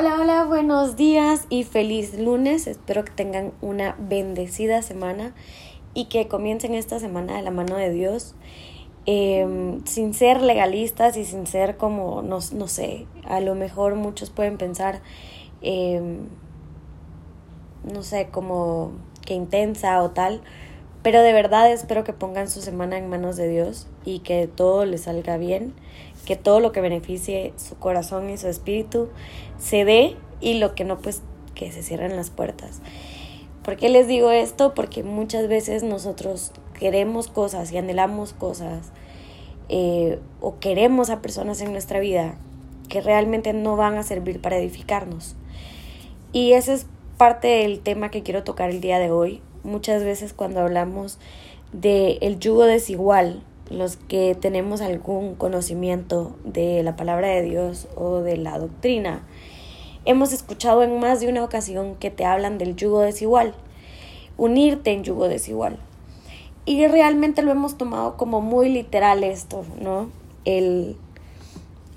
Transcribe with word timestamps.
Hola, 0.00 0.16
hola, 0.20 0.44
buenos 0.44 0.94
días 0.94 1.46
y 1.50 1.64
feliz 1.64 2.16
lunes. 2.16 2.68
Espero 2.68 3.04
que 3.04 3.10
tengan 3.10 3.52
una 3.60 3.96
bendecida 3.98 4.80
semana 4.80 5.34
y 5.92 6.04
que 6.04 6.28
comiencen 6.28 6.74
esta 6.74 7.00
semana 7.00 7.34
de 7.34 7.42
la 7.42 7.50
mano 7.50 7.74
de 7.74 7.90
Dios. 7.90 8.36
Em, 9.06 9.84
sin 9.86 10.14
ser 10.14 10.40
legalistas 10.40 11.16
y 11.16 11.24
sin 11.24 11.48
ser 11.48 11.76
como, 11.78 12.22
no, 12.22 12.38
no 12.52 12.68
sé, 12.68 13.08
a 13.24 13.40
lo 13.40 13.56
mejor 13.56 13.96
muchos 13.96 14.30
pueden 14.30 14.56
pensar, 14.56 15.00
em, 15.62 16.28
no 17.82 18.04
sé, 18.04 18.28
como 18.30 18.92
que 19.26 19.34
intensa 19.34 20.00
o 20.04 20.10
tal, 20.10 20.42
pero 21.02 21.22
de 21.22 21.32
verdad 21.32 21.72
espero 21.72 22.04
que 22.04 22.12
pongan 22.12 22.48
su 22.48 22.60
semana 22.60 22.98
en 22.98 23.08
manos 23.08 23.36
de 23.36 23.48
Dios 23.48 23.88
y 24.04 24.20
que 24.20 24.46
todo 24.46 24.84
les 24.84 25.02
salga 25.02 25.38
bien, 25.38 25.74
que 26.28 26.36
todo 26.36 26.60
lo 26.60 26.72
que 26.72 26.82
beneficie 26.82 27.54
su 27.56 27.78
corazón 27.78 28.28
y 28.28 28.36
su 28.36 28.48
espíritu 28.48 29.08
se 29.58 29.86
dé 29.86 30.14
y 30.42 30.58
lo 30.58 30.74
que 30.74 30.84
no, 30.84 30.98
pues 30.98 31.22
que 31.54 31.72
se 31.72 31.82
cierren 31.82 32.16
las 32.16 32.28
puertas. 32.28 32.82
¿Por 33.64 33.76
qué 33.76 33.88
les 33.88 34.06
digo 34.08 34.30
esto? 34.30 34.74
Porque 34.74 35.02
muchas 35.02 35.48
veces 35.48 35.84
nosotros 35.84 36.52
queremos 36.78 37.28
cosas 37.28 37.72
y 37.72 37.78
anhelamos 37.78 38.34
cosas 38.34 38.92
eh, 39.70 40.18
o 40.42 40.58
queremos 40.58 41.08
a 41.08 41.22
personas 41.22 41.62
en 41.62 41.72
nuestra 41.72 41.98
vida 41.98 42.36
que 42.90 43.00
realmente 43.00 43.54
no 43.54 43.76
van 43.76 43.96
a 43.96 44.02
servir 44.02 44.42
para 44.42 44.58
edificarnos. 44.58 45.34
Y 46.34 46.52
ese 46.52 46.74
es 46.74 46.86
parte 47.16 47.48
del 47.48 47.80
tema 47.80 48.10
que 48.10 48.22
quiero 48.22 48.44
tocar 48.44 48.68
el 48.68 48.82
día 48.82 48.98
de 48.98 49.10
hoy. 49.10 49.40
Muchas 49.64 50.04
veces 50.04 50.34
cuando 50.34 50.60
hablamos 50.60 51.18
del 51.72 52.18
el 52.20 52.38
yugo 52.38 52.64
desigual, 52.64 53.42
los 53.70 53.96
que 53.96 54.34
tenemos 54.34 54.80
algún 54.80 55.34
conocimiento 55.34 56.36
de 56.44 56.82
la 56.82 56.96
palabra 56.96 57.28
de 57.28 57.42
Dios 57.42 57.88
o 57.96 58.20
de 58.20 58.36
la 58.36 58.58
doctrina, 58.58 59.22
hemos 60.04 60.32
escuchado 60.32 60.82
en 60.82 60.98
más 60.98 61.20
de 61.20 61.28
una 61.28 61.44
ocasión 61.44 61.96
que 61.96 62.10
te 62.10 62.24
hablan 62.24 62.58
del 62.58 62.76
yugo 62.76 63.00
desigual, 63.00 63.54
unirte 64.36 64.92
en 64.92 65.04
yugo 65.04 65.28
desigual. 65.28 65.78
Y 66.64 66.86
realmente 66.86 67.42
lo 67.42 67.50
hemos 67.50 67.78
tomado 67.78 68.16
como 68.16 68.40
muy 68.40 68.68
literal 68.68 69.24
esto, 69.24 69.64
¿no? 69.80 70.10
El, 70.44 70.96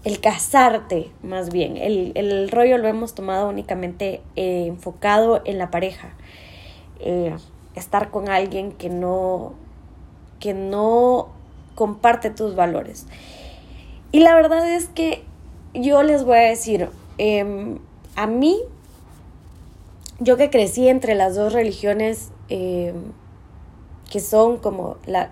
el 0.04 0.20
casarte, 0.20 1.12
más 1.24 1.52
bien. 1.52 1.78
El, 1.78 2.14
el, 2.16 2.50
rollo 2.50 2.78
lo 2.78 2.88
hemos 2.88 3.14
tomado 3.14 3.50
únicamente 3.50 4.22
eh, 4.36 4.66
enfocado 4.68 5.42
en 5.46 5.58
la 5.58 5.72
pareja. 5.72 6.14
Eh, 7.00 7.36
estar 7.76 8.12
con 8.12 8.30
alguien 8.30 8.72
que 8.72 8.90
no, 8.90 9.54
que 10.40 10.54
no 10.54 11.30
comparte 11.76 12.30
tus 12.30 12.56
valores. 12.56 13.06
Y 14.12 14.20
la 14.20 14.36
verdad 14.36 14.70
es 14.70 14.88
que 14.88 15.24
yo 15.74 16.04
les 16.04 16.24
voy 16.24 16.38
a 16.38 16.42
decir, 16.42 16.90
em, 17.18 17.80
a 18.16 18.28
mí, 18.28 18.60
yo 20.20 20.38
que 20.38 20.50
crecí 20.50 20.88
entre 20.88 21.16
las 21.16 21.36
dos 21.36 21.54
religiones 21.54 22.30
em, 22.50 22.96
que 24.10 24.20
son 24.20 24.58
como 24.58 24.98
la, 25.06 25.32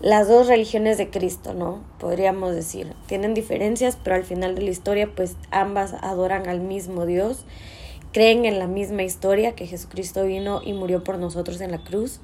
las 0.00 0.28
dos 0.28 0.46
religiones 0.46 0.98
de 0.98 1.08
Cristo, 1.08 1.54
¿no? 1.54 1.80
Podríamos 1.98 2.54
decir. 2.54 2.92
Tienen 3.06 3.32
diferencias, 3.32 3.96
pero 4.04 4.16
al 4.16 4.24
final 4.24 4.54
de 4.54 4.60
la 4.60 4.70
historia, 4.70 5.08
pues 5.16 5.36
ambas 5.50 5.94
adoran 6.02 6.46
al 6.46 6.60
mismo 6.60 7.06
Dios, 7.06 7.46
creen 8.12 8.44
en 8.44 8.58
la 8.58 8.66
misma 8.66 9.04
historia 9.04 9.54
que 9.54 9.66
Jesucristo 9.66 10.24
vino 10.24 10.60
y 10.62 10.74
murió 10.74 11.02
por 11.02 11.18
nosotros 11.18 11.62
en 11.62 11.70
la 11.70 11.82
cruz 11.82 12.20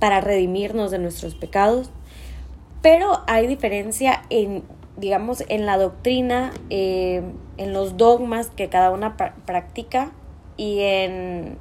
para 0.00 0.20
redimirnos 0.20 0.90
de 0.90 0.98
nuestros 0.98 1.36
pecados. 1.36 1.90
Pero 2.82 3.20
hay 3.28 3.46
diferencia 3.46 4.22
en, 4.30 4.64
digamos, 4.96 5.44
en 5.48 5.66
la 5.66 5.78
doctrina, 5.78 6.52
eh, 6.70 7.22
en 7.58 7.72
los 7.72 7.96
dogmas 7.96 8.48
que 8.48 8.68
cada 8.68 8.90
una 8.90 9.16
practica 9.16 10.10
y 10.56 10.80
en, 10.80 11.58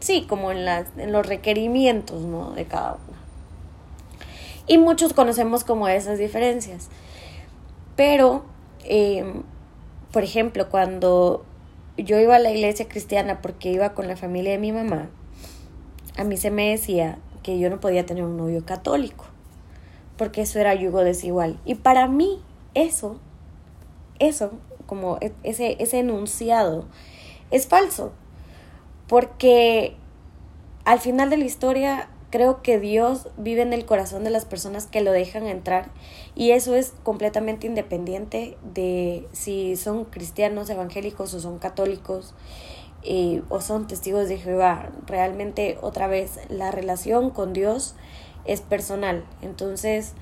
sí, 0.00 0.26
como 0.28 0.52
en, 0.52 0.64
las, 0.64 0.86
en 0.98 1.12
los 1.12 1.24
requerimientos, 1.26 2.22
¿no? 2.22 2.50
De 2.50 2.66
cada 2.66 2.98
una. 3.08 3.18
Y 4.66 4.78
muchos 4.78 5.12
conocemos 5.12 5.64
como 5.64 5.88
esas 5.88 6.18
diferencias. 6.18 6.88
Pero, 7.96 8.44
eh, 8.84 9.24
por 10.12 10.24
ejemplo, 10.24 10.68
cuando 10.68 11.44
yo 11.96 12.18
iba 12.18 12.36
a 12.36 12.38
la 12.40 12.50
iglesia 12.50 12.88
cristiana 12.88 13.40
porque 13.40 13.70
iba 13.70 13.94
con 13.94 14.08
la 14.08 14.16
familia 14.16 14.52
de 14.52 14.58
mi 14.58 14.72
mamá, 14.72 15.08
a 16.16 16.24
mí 16.24 16.36
se 16.36 16.50
me 16.50 16.70
decía 16.70 17.18
que 17.42 17.58
yo 17.58 17.70
no 17.70 17.80
podía 17.80 18.06
tener 18.06 18.24
un 18.24 18.36
novio 18.36 18.64
católico, 18.64 19.26
porque 20.16 20.42
eso 20.42 20.58
era 20.58 20.74
yugo 20.74 21.00
desigual. 21.00 21.58
Y 21.64 21.76
para 21.76 22.06
mí, 22.08 22.40
eso, 22.74 23.18
eso, 24.18 24.52
como 24.86 25.18
e, 25.20 25.32
ese, 25.42 25.76
ese 25.80 25.98
enunciado, 25.98 26.86
es 27.50 27.66
falso, 27.66 28.12
porque 29.08 29.96
al 30.84 31.00
final 31.00 31.30
de 31.30 31.36
la 31.36 31.44
historia 31.44 32.08
creo 32.34 32.62
que 32.62 32.80
Dios 32.80 33.28
vive 33.36 33.62
en 33.62 33.72
el 33.72 33.84
corazón 33.84 34.24
de 34.24 34.30
las 34.30 34.44
personas 34.44 34.86
que 34.86 35.02
lo 35.02 35.12
dejan 35.12 35.46
entrar 35.46 35.90
y 36.34 36.50
eso 36.50 36.74
es 36.74 36.92
completamente 37.04 37.68
independiente 37.68 38.56
de 38.74 39.28
si 39.30 39.76
son 39.76 40.04
cristianos 40.04 40.68
evangélicos 40.68 41.32
o 41.32 41.38
son 41.38 41.60
católicos 41.60 42.34
o 43.48 43.60
son 43.60 43.86
testigos 43.86 44.28
de 44.28 44.38
Jehová. 44.38 44.90
Realmente, 45.06 45.78
otra 45.82 46.06
vez, 46.06 46.38
la 46.48 46.70
relación 46.70 47.30
con 47.30 47.52
Dios 47.52 47.94
es 48.44 48.60
personal. 48.60 49.24
Entonces, 49.42 50.12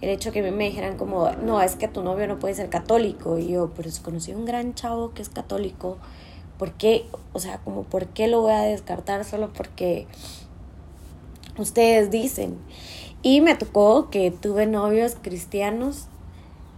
el 0.00 0.10
hecho 0.10 0.30
que 0.32 0.42
me 0.42 0.64
dijeran 0.64 0.96
como, 0.96 1.30
no, 1.32 1.60
es 1.60 1.76
que 1.76 1.88
tu 1.88 2.02
novio 2.02 2.28
no 2.28 2.38
puede 2.38 2.54
ser 2.54 2.68
católico. 2.68 3.38
Y 3.38 3.48
yo, 3.48 3.72
pero 3.74 3.90
si 3.90 4.02
conocí 4.02 4.32
un 4.32 4.44
gran 4.44 4.74
chavo 4.74 5.12
que 5.14 5.22
es 5.22 5.28
católico, 5.28 5.98
¿por 6.58 6.72
qué? 6.72 7.06
O 7.32 7.40
sea, 7.40 7.58
como, 7.58 7.84
¿por 7.84 8.06
qué 8.08 8.28
lo 8.28 8.42
voy 8.42 8.52
a 8.52 8.62
descartar 8.62 9.24
solo 9.24 9.50
porque 9.52 10.06
ustedes 11.56 12.10
dicen? 12.10 12.58
Y 13.22 13.40
me 13.40 13.54
tocó 13.54 14.10
que 14.10 14.30
tuve 14.30 14.66
novios 14.66 15.16
cristianos 15.20 16.06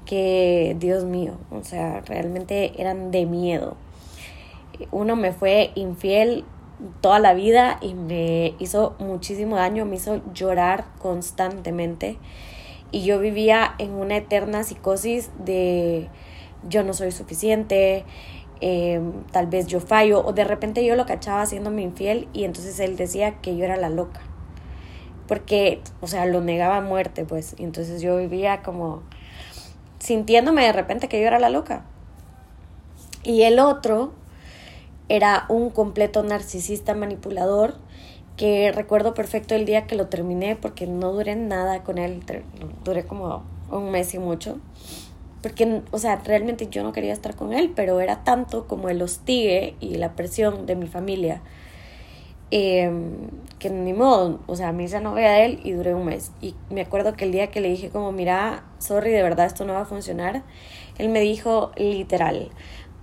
que, 0.06 0.77
Dios 0.78 1.05
mío, 1.05 1.34
o 1.50 1.62
sea, 1.62 2.00
realmente 2.00 2.81
eran 2.81 3.11
de 3.11 3.27
miedo 3.27 3.77
uno 4.91 5.17
me 5.17 5.33
fue 5.33 5.73
infiel 5.75 6.45
toda 7.01 7.19
la 7.19 7.35
vida 7.35 7.79
y 7.81 7.95
me 7.95 8.55
hizo 8.59 8.95
muchísimo 8.99 9.57
daño, 9.57 9.85
me 9.85 9.97
hizo 9.97 10.21
llorar 10.33 10.87
constantemente. 10.99 12.19
Y 12.93 13.05
yo 13.05 13.19
vivía 13.19 13.75
en 13.79 13.93
una 13.93 14.17
eterna 14.17 14.65
psicosis 14.65 15.31
de 15.39 16.09
yo 16.69 16.83
no 16.83 16.93
soy 16.93 17.13
suficiente, 17.13 18.05
em, 18.61 19.25
tal 19.33 19.47
vez 19.47 19.67
yo 19.67 19.81
fallo 19.81 20.25
o 20.25 20.33
de 20.33 20.45
repente 20.45 20.85
yo 20.85 20.97
lo 20.97 21.07
cachaba 21.07 21.43
haciéndome 21.43 21.83
infiel 21.83 22.29
y 22.33 22.45
entonces 22.45 22.79
él 22.81 22.97
decía 22.97 23.41
que 23.41 23.57
yo 23.57 23.65
era 23.65 23.77
la 23.77 23.89
loca. 23.89 24.21
Porque, 25.27 25.81
o 26.01 26.09
sea, 26.09 26.27
lo 26.27 26.41
negaba 26.41 26.79
a 26.79 26.81
muerte, 26.81 27.25
pues, 27.25 27.55
y 27.57 27.62
entonces 27.62 28.03
yo 28.03 28.17
vivía 28.17 28.62
como 28.62 29.03
sintiéndome 30.01 30.65
de 30.65 30.73
repente 30.73 31.09
que 31.09 31.21
yo 31.21 31.27
era 31.27 31.39
la 31.39 31.51
loca. 31.51 31.85
Y 33.23 33.43
el 33.43 33.61
otro 33.61 34.12
era 35.10 35.44
un 35.48 35.71
completo 35.71 36.22
narcisista 36.22 36.94
manipulador 36.94 37.75
que 38.37 38.71
recuerdo 38.72 39.12
perfecto 39.12 39.56
el 39.56 39.66
día 39.66 39.88
que 39.88 39.97
lo 39.97 40.06
terminé 40.06 40.54
porque 40.54 40.87
no 40.87 41.12
duré 41.12 41.34
nada 41.34 41.82
con 41.82 41.98
él, 41.98 42.22
duré 42.84 43.04
como 43.04 43.43
un 43.72 43.91
mes 43.91 44.15
y 44.15 44.20
mucho. 44.20 44.59
Porque, 45.43 45.82
o 45.91 45.99
sea, 45.99 46.16
realmente 46.25 46.69
yo 46.70 46.84
no 46.84 46.93
quería 46.93 47.12
estar 47.12 47.34
con 47.34 47.53
él, 47.53 47.72
pero 47.75 48.00
era 48.00 48.22
tanto 48.22 48.69
como 48.69 48.88
el 48.88 49.03
hostigue 49.03 49.75
y 49.81 49.97
la 49.97 50.15
presión 50.15 50.65
de 50.66 50.76
mi 50.76 50.87
familia 50.87 51.43
em, 52.53 53.31
que 53.59 53.69
ni 53.69 53.93
modo, 53.93 54.41
o 54.47 54.54
sea, 54.54 54.69
a 54.69 54.72
mí 54.72 54.87
se 54.87 55.00
no 55.00 55.15
veía 55.15 55.31
a 55.31 55.44
él 55.44 55.60
y 55.65 55.72
duré 55.72 55.94
un 55.94 56.04
mes. 56.04 56.31
Y 56.41 56.54
me 56.70 56.82
acuerdo 56.82 57.15
que 57.15 57.25
el 57.25 57.32
día 57.32 57.50
que 57.50 57.60
le 57.60 57.69
dije 57.69 57.91
como, 57.91 58.12
mira, 58.12 58.65
sorry, 58.78 59.10
de 59.10 59.22
verdad 59.25 59.47
esto 59.47 59.65
no 59.65 59.72
va 59.72 59.81
a 59.81 59.87
funcionar, 59.87 60.44
él 60.99 61.09
me 61.09 61.20
dijo 61.20 61.72
literal, 61.76 62.50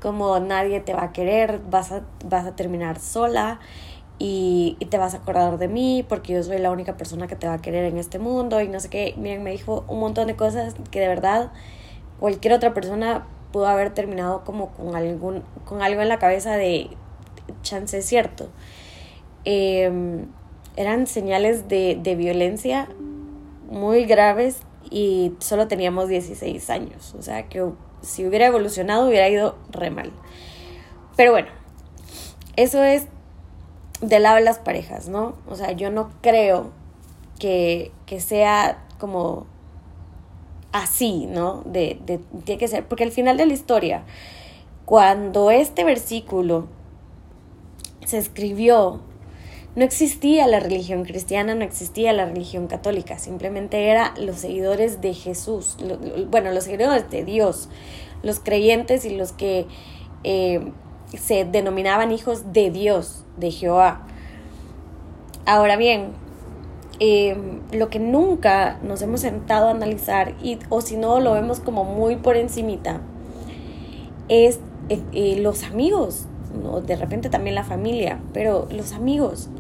como 0.02 0.40
nadie 0.40 0.80
te 0.80 0.94
va 0.94 1.06
a 1.06 1.12
querer, 1.12 1.60
vas 1.70 1.92
a, 1.92 2.04
vas 2.26 2.46
a 2.46 2.56
terminar 2.56 3.00
sola 3.00 3.60
y, 4.20 4.78
te 4.90 4.98
vas 4.98 5.14
a 5.14 5.18
acordar 5.18 5.58
de 5.58 5.68
mí 5.68 6.06
porque 6.08 6.34
yo 6.34 6.44
soy 6.44 6.58
la 6.60 6.72
única 6.72 6.98
persona 6.98 7.28
que 7.28 7.36
te 7.36 7.48
va 7.48 7.54
a 7.54 7.62
querer 7.62 7.86
en 7.86 7.98
este 7.98 8.20
mundo 8.20 8.62
y 8.62 8.68
no 8.68 8.80
sé 8.80 8.90
qué. 8.90 9.14
Miren, 9.18 9.44
me 9.44 9.52
dijo 9.52 9.86
un 9.88 10.00
montón 10.00 10.28
de 10.28 10.36
cosas 10.36 10.76
que 10.92 11.00
de 11.00 11.08
verdad 11.08 11.52
cualquier 12.20 12.54
otra 12.54 12.74
persona 12.74 13.28
pudo 13.52 13.68
haber 13.68 13.94
terminado 13.94 14.44
como 14.44 14.70
con, 14.72 14.96
algún, 14.96 15.44
con 15.66 15.82
algo 15.82 16.02
en 16.02 16.10
la 16.10 16.20
cabeza 16.20 16.56
de 16.56 16.90
chance 17.62 18.02
cierto. 18.02 18.50
Em, 19.46 20.28
eran 20.76 21.08
señales 21.08 21.68
de, 21.68 21.98
de 22.02 22.16
violencia 22.16 22.88
muy 23.70 24.06
graves 24.06 24.60
y 24.90 25.34
solo 25.40 25.68
teníamos 25.68 26.08
16 26.08 26.70
años, 26.70 27.16
o 27.18 27.22
sea 27.22 27.48
que 27.50 27.62
si 28.02 28.26
hubiera 28.26 28.48
evolucionado 28.48 29.08
hubiera 29.08 29.30
ido 29.30 29.56
re 29.70 29.90
mal. 29.90 30.12
Pero 31.16 31.32
bueno, 31.32 31.48
eso 32.56 32.84
es 32.84 33.08
del 34.02 34.24
lado 34.24 34.36
de 34.36 34.44
las 34.44 34.60
parejas, 34.60 35.10
¿no? 35.10 35.36
O 35.48 35.56
sea, 35.56 35.72
yo 35.72 35.90
no 35.90 36.12
creo 36.22 36.72
que, 37.40 37.92
que 38.06 38.20
sea 38.20 38.84
como 39.00 39.46
así, 40.72 41.26
¿no? 41.26 41.64
De, 41.66 42.00
de, 42.06 42.20
tiene 42.44 42.60
que 42.60 42.68
ser, 42.68 42.88
porque 42.88 43.04
al 43.04 43.12
final 43.12 43.38
de 43.38 43.46
la 43.46 43.54
historia, 43.54 44.04
cuando 44.86 45.52
este 45.52 45.84
versículo 45.84 46.68
se 48.06 48.18
escribió, 48.18 49.02
no 49.78 49.84
existía 49.86 50.48
la 50.48 50.60
religión 50.60 51.04
cristiana, 51.04 51.54
no 51.54 51.64
existía 51.64 52.12
la 52.12 52.26
religión 52.26 52.66
católica, 52.66 53.20
simplemente 53.20 53.90
era 53.90 54.16
los 54.20 54.38
seguidores 54.38 55.02
de 55.02 55.14
Jesús, 55.14 55.78
bueno, 56.32 56.52
los 56.52 56.64
seguidores 56.64 57.12
de 57.12 57.24
Dios, 57.24 57.70
los 58.24 58.40
creyentes 58.40 59.06
y 59.06 59.16
los 59.16 59.34
que 59.34 59.68
eh, 60.24 60.72
se 61.16 61.46
denominaban 61.46 62.12
hijos 62.12 62.54
de 62.54 62.72
Dios, 62.72 63.24
de 63.38 63.52
Jehová. 63.52 64.08
Ahora 65.46 65.78
bien, 65.78 66.08
eh, 67.00 67.38
lo 67.72 67.92
que 67.92 68.00
nunca 68.00 68.80
nos 68.82 69.04
hemos 69.04 69.22
sentado 69.22 69.68
a 69.68 69.72
analizar, 69.72 70.34
y, 70.42 70.58
o 70.70 70.82
si 70.82 70.98
no 70.98 71.20
lo 71.20 71.34
vemos 71.34 71.60
como 71.60 71.84
muy 71.84 72.16
por 72.16 72.36
encimita, 72.36 73.02
es 74.28 74.60
eh, 74.90 75.38
los 75.40 75.62
amigos, 75.62 76.26
¿no? 76.64 76.82
de 76.82 76.96
repente 76.96 77.30
también 77.30 77.54
la 77.54 77.64
familia, 77.64 78.20
pero 78.34 78.68
los 78.72 78.94
amigos. 78.94 79.52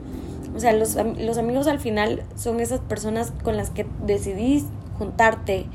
O 0.56 0.60
sea, 0.60 0.74
los, 0.74 0.96
los 0.96 1.38
amigos 1.38 1.68
al 1.68 1.80
final 1.80 2.24
son 2.36 2.60
esas 2.60 2.80
personas 2.80 3.32
con 3.44 3.58
las 3.58 3.70
que 3.70 3.86
decidís 4.06 4.66
juntarte 4.98 5.66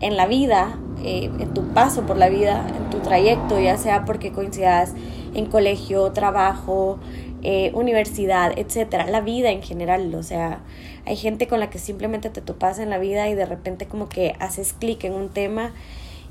en 0.00 0.16
la 0.16 0.26
vida, 0.26 0.78
eh, 1.02 1.30
en 1.38 1.54
tu 1.54 1.68
paso 1.68 2.02
por 2.02 2.16
la 2.16 2.28
vida, 2.28 2.66
en 2.68 2.90
tu 2.90 2.98
trayecto, 2.98 3.60
ya 3.60 3.76
sea 3.76 4.04
porque 4.04 4.32
coincidas 4.32 4.92
en 5.34 5.46
colegio, 5.46 6.12
trabajo, 6.12 6.98
eh, 7.42 7.70
universidad, 7.74 8.52
etcétera, 8.56 9.06
la 9.06 9.20
vida 9.20 9.50
en 9.50 9.62
general, 9.62 10.14
o 10.14 10.22
sea, 10.22 10.60
hay 11.06 11.16
gente 11.16 11.46
con 11.46 11.60
la 11.60 11.68
que 11.70 11.78
simplemente 11.78 12.30
te 12.30 12.40
topas 12.40 12.78
en 12.78 12.90
la 12.90 12.98
vida 12.98 13.28
y 13.28 13.34
de 13.34 13.44
repente 13.44 13.86
como 13.86 14.08
que 14.08 14.34
haces 14.40 14.72
clic 14.72 15.04
en 15.04 15.12
un 15.12 15.28
tema 15.28 15.72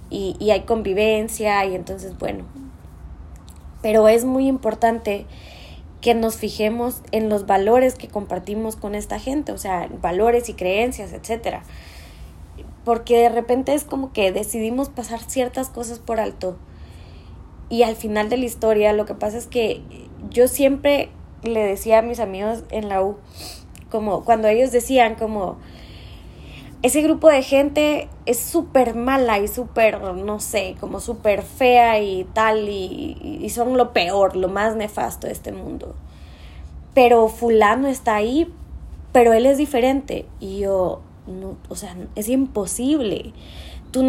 y, 0.10 0.36
y 0.40 0.52
hay 0.52 0.62
convivencia 0.62 1.64
y 1.66 1.76
entonces, 1.76 2.18
bueno, 2.18 2.46
pero 3.82 4.08
es 4.08 4.26
muy 4.26 4.48
importante 4.48 5.26
que 6.04 6.14
nos 6.14 6.36
fijemos 6.36 7.02
en 7.14 7.30
los 7.30 7.46
valores 7.46 7.96
que 7.96 8.10
compartimos 8.10 8.76
con 8.76 8.94
esta 8.94 9.20
gente, 9.20 9.54
o 9.54 9.58
sea, 9.58 9.88
valores 10.02 10.50
y 10.50 10.54
creencias, 10.54 11.14
etcétera. 11.14 11.64
Porque 12.84 13.18
de 13.18 13.30
repente 13.30 13.74
es 13.74 13.86
como 13.86 14.12
que 14.12 14.34
decidimos 14.34 14.90
pasar 14.90 15.22
ciertas 15.22 15.70
cosas 15.70 16.00
por 16.00 16.20
alto. 16.20 16.58
Y 17.70 17.84
al 17.84 17.96
final 17.96 18.28
de 18.30 18.36
la 18.36 18.44
historia, 18.44 18.92
lo 18.92 19.06
que 19.06 19.14
pasa 19.14 19.38
es 19.38 19.48
que 19.48 19.82
yo 20.30 20.50
siempre 20.50 21.10
le 21.42 21.62
decía 21.64 22.00
a 22.00 22.02
mis 22.02 22.20
amigos 22.20 22.66
en 22.70 22.90
la 22.90 23.02
U, 23.02 23.16
como 23.90 24.26
cuando 24.26 24.50
ellos 24.50 24.74
decían 24.74 25.16
como, 25.16 25.58
ese 26.84 27.02
grupo 27.02 27.30
de 27.30 27.42
gente 27.42 28.10
es 28.26 28.38
súper 28.38 28.94
mala 28.94 29.40
y 29.40 29.48
súper, 29.48 30.02
no 30.02 30.42
sé, 30.42 30.76
como 30.82 31.00
súper 31.00 31.42
fea 31.42 32.02
y 32.02 32.26
tal, 32.34 32.68
y, 32.68 33.50
son 33.50 33.78
lo 33.78 33.94
peor, 33.94 34.36
lo 34.36 34.50
más 34.50 34.76
nefasto 34.76 35.28
de 35.28 35.34
este 35.34 35.54
mundo. 35.54 35.96
Pero 36.94 37.30
fulano 37.30 37.88
está 37.88 38.16
ahí, 38.16 38.54
pero 39.14 39.32
él 39.32 39.46
es 39.46 39.58
diferente. 39.58 40.26
Y 40.42 40.60
yo, 40.60 41.00
no, 41.26 41.56
o 41.70 41.76
sea, 41.76 41.96
es 42.16 42.28
imposible. 42.28 43.32
Tu, 43.92 44.06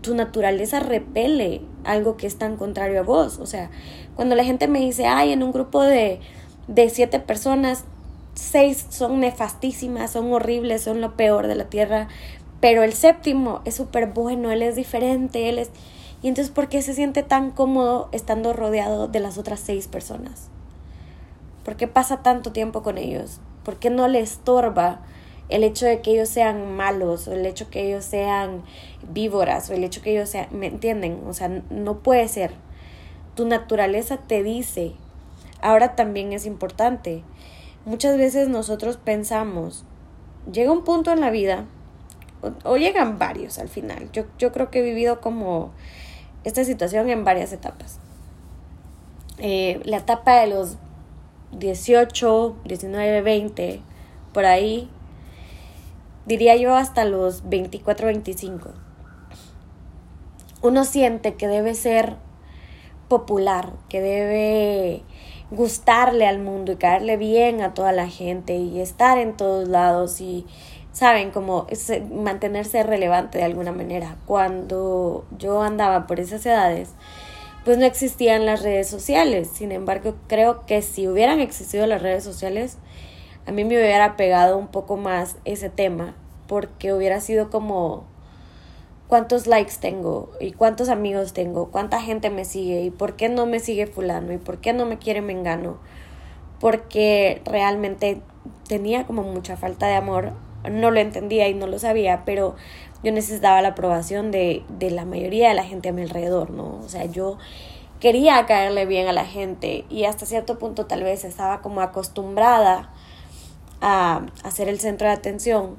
tu 0.00 0.14
naturaleza 0.14 0.80
repele 0.80 1.60
algo 1.84 2.16
que 2.16 2.26
es 2.26 2.38
tan 2.38 2.56
contrario 2.56 3.00
a 3.00 3.02
vos. 3.02 3.38
O 3.38 3.46
sea, 3.46 3.70
cuando 4.14 4.36
la 4.36 4.44
gente 4.44 4.68
me 4.68 4.80
dice, 4.80 5.06
ay, 5.06 5.32
en 5.32 5.42
un 5.42 5.52
grupo 5.52 5.82
de, 5.82 6.20
de 6.66 6.88
siete 6.88 7.20
personas 7.20 7.84
seis 8.36 8.86
son 8.90 9.20
nefastísimas, 9.20 10.12
son 10.12 10.32
horribles, 10.32 10.82
son 10.82 11.00
lo 11.00 11.16
peor 11.16 11.46
de 11.46 11.54
la 11.56 11.64
tierra, 11.64 12.08
pero 12.60 12.82
el 12.82 12.92
séptimo 12.92 13.60
es 13.64 13.74
súper 13.74 14.06
bueno, 14.06 14.50
él 14.50 14.62
es 14.62 14.76
diferente, 14.76 15.48
él 15.48 15.58
es... 15.58 15.70
Y 16.22 16.28
entonces, 16.28 16.52
¿por 16.52 16.68
qué 16.68 16.82
se 16.82 16.94
siente 16.94 17.22
tan 17.22 17.50
cómodo 17.50 18.08
estando 18.12 18.52
rodeado 18.52 19.08
de 19.08 19.20
las 19.20 19.38
otras 19.38 19.60
seis 19.60 19.88
personas? 19.88 20.48
¿Por 21.64 21.76
qué 21.76 21.88
pasa 21.88 22.22
tanto 22.22 22.52
tiempo 22.52 22.82
con 22.82 22.98
ellos? 22.98 23.40
¿Por 23.64 23.76
qué 23.76 23.90
no 23.90 24.08
le 24.08 24.20
estorba 24.20 25.00
el 25.48 25.62
hecho 25.62 25.86
de 25.86 26.00
que 26.00 26.12
ellos 26.12 26.28
sean 26.28 26.76
malos 26.76 27.28
o 27.28 27.32
el 27.32 27.44
hecho 27.44 27.66
de 27.66 27.70
que 27.70 27.88
ellos 27.88 28.04
sean 28.04 28.62
víboras 29.12 29.70
o 29.70 29.74
el 29.74 29.84
hecho 29.84 30.00
de 30.00 30.04
que 30.04 30.12
ellos 30.12 30.28
sean... 30.28 30.48
¿Me 30.50 30.66
entienden? 30.66 31.22
O 31.26 31.34
sea, 31.34 31.48
no 31.70 31.98
puede 31.98 32.28
ser. 32.28 32.52
Tu 33.34 33.46
naturaleza 33.46 34.16
te 34.16 34.42
dice. 34.42 34.92
Ahora 35.60 35.94
también 35.96 36.32
es 36.32 36.46
importante 36.46 37.22
muchas 37.86 38.18
veces 38.18 38.48
nosotros 38.48 38.98
pensamos, 38.98 39.84
llega 40.52 40.70
un 40.70 40.84
punto 40.84 41.12
en 41.12 41.20
la 41.20 41.30
vida, 41.30 41.64
o, 42.64 42.76
llegan 42.76 43.18
varios 43.18 43.58
al 43.58 43.68
final. 43.68 44.10
Yo, 44.12 44.24
yo, 44.38 44.52
creo 44.52 44.70
que 44.70 44.80
he 44.80 44.82
vivido 44.82 45.20
como 45.20 45.70
esta 46.44 46.64
situación 46.64 47.08
en 47.08 47.24
varias 47.24 47.52
etapas. 47.52 47.98
Eh, 49.38 49.80
la 49.84 49.98
etapa 49.98 50.40
de 50.40 50.48
los 50.48 50.76
18, 51.52 52.56
19, 52.64 53.22
20, 53.22 53.80
por 54.32 54.44
ahí, 54.44 54.90
diría 56.26 56.56
yo 56.56 56.74
hasta 56.74 57.04
los 57.04 57.48
24, 57.48 58.06
25. 58.08 58.70
Uno 60.62 60.84
siente 60.84 61.34
que 61.34 61.48
debe 61.48 61.74
ser 61.74 62.16
popular, 63.08 63.72
que 63.88 64.00
debe 64.00 65.02
gustarle 65.50 66.26
al 66.26 66.38
mundo 66.38 66.72
y 66.72 66.76
caerle 66.76 67.16
bien 67.16 67.62
a 67.62 67.74
toda 67.74 67.92
la 67.92 68.08
gente 68.08 68.56
y 68.56 68.80
estar 68.80 69.18
en 69.18 69.36
todos 69.36 69.68
lados 69.68 70.20
y 70.20 70.46
saben 70.92 71.30
como 71.30 71.66
mantenerse 72.10 72.82
relevante 72.82 73.38
de 73.38 73.44
alguna 73.44 73.72
manera. 73.72 74.16
Cuando 74.26 75.26
yo 75.38 75.62
andaba 75.62 76.06
por 76.06 76.20
esas 76.20 76.44
edades, 76.46 76.90
pues 77.64 77.78
no 77.78 77.84
existían 77.84 78.46
las 78.46 78.62
redes 78.62 78.88
sociales. 78.88 79.50
Sin 79.52 79.72
embargo, 79.72 80.14
creo 80.26 80.64
que 80.66 80.82
si 80.82 81.06
hubieran 81.08 81.40
existido 81.40 81.86
las 81.86 82.00
redes 82.00 82.24
sociales, 82.24 82.78
a 83.46 83.52
mí 83.52 83.64
me 83.64 83.76
hubiera 83.76 84.16
pegado 84.16 84.56
un 84.56 84.68
poco 84.68 84.96
más 84.96 85.36
ese 85.44 85.68
tema, 85.68 86.14
porque 86.46 86.92
hubiera 86.92 87.20
sido 87.20 87.50
como 87.50 88.04
cuántos 89.08 89.46
likes 89.46 89.74
tengo 89.80 90.30
y 90.40 90.52
cuántos 90.52 90.88
amigos 90.88 91.32
tengo, 91.32 91.70
cuánta 91.70 92.00
gente 92.00 92.30
me 92.30 92.44
sigue 92.44 92.82
y 92.82 92.90
por 92.90 93.16
qué 93.16 93.28
no 93.28 93.46
me 93.46 93.60
sigue 93.60 93.86
fulano 93.86 94.32
y 94.32 94.38
por 94.38 94.58
qué 94.58 94.72
no 94.72 94.86
me 94.86 94.98
quiere 94.98 95.20
mengano. 95.22 95.78
Porque 96.60 97.42
realmente 97.44 98.20
tenía 98.68 99.06
como 99.06 99.22
mucha 99.22 99.56
falta 99.56 99.86
de 99.86 99.94
amor, 99.94 100.32
no 100.70 100.90
lo 100.90 101.00
entendía 101.00 101.48
y 101.48 101.54
no 101.54 101.66
lo 101.66 101.78
sabía, 101.78 102.22
pero 102.24 102.56
yo 103.02 103.12
necesitaba 103.12 103.62
la 103.62 103.68
aprobación 103.68 104.30
de, 104.30 104.64
de 104.68 104.90
la 104.90 105.04
mayoría 105.04 105.48
de 105.48 105.54
la 105.54 105.64
gente 105.64 105.90
a 105.90 105.92
mi 105.92 106.02
alrededor, 106.02 106.50
¿no? 106.50 106.80
O 106.84 106.88
sea, 106.88 107.04
yo 107.04 107.38
quería 108.00 108.44
caerle 108.46 108.86
bien 108.86 109.06
a 109.06 109.12
la 109.12 109.24
gente 109.24 109.84
y 109.88 110.04
hasta 110.04 110.26
cierto 110.26 110.58
punto 110.58 110.86
tal 110.86 111.02
vez 111.02 111.24
estaba 111.24 111.60
como 111.60 111.80
acostumbrada 111.80 112.90
a, 113.80 114.26
a 114.42 114.50
ser 114.50 114.68
el 114.68 114.80
centro 114.80 115.06
de 115.06 115.14
atención 115.14 115.76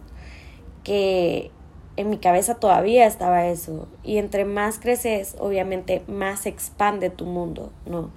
que 0.84 1.52
en 1.98 2.10
mi 2.10 2.18
cabeza 2.18 2.56
todavía 2.56 3.06
estaba 3.06 3.48
eso. 3.48 3.88
Y 4.04 4.18
entre 4.18 4.46
más 4.46 4.80
creces, 4.80 5.36
obviamente, 5.40 6.04
más 6.08 6.42
se 6.42 6.50
expande 6.50 7.10
tu 7.10 7.26
mundo, 7.26 7.72
¿no? 7.86 8.12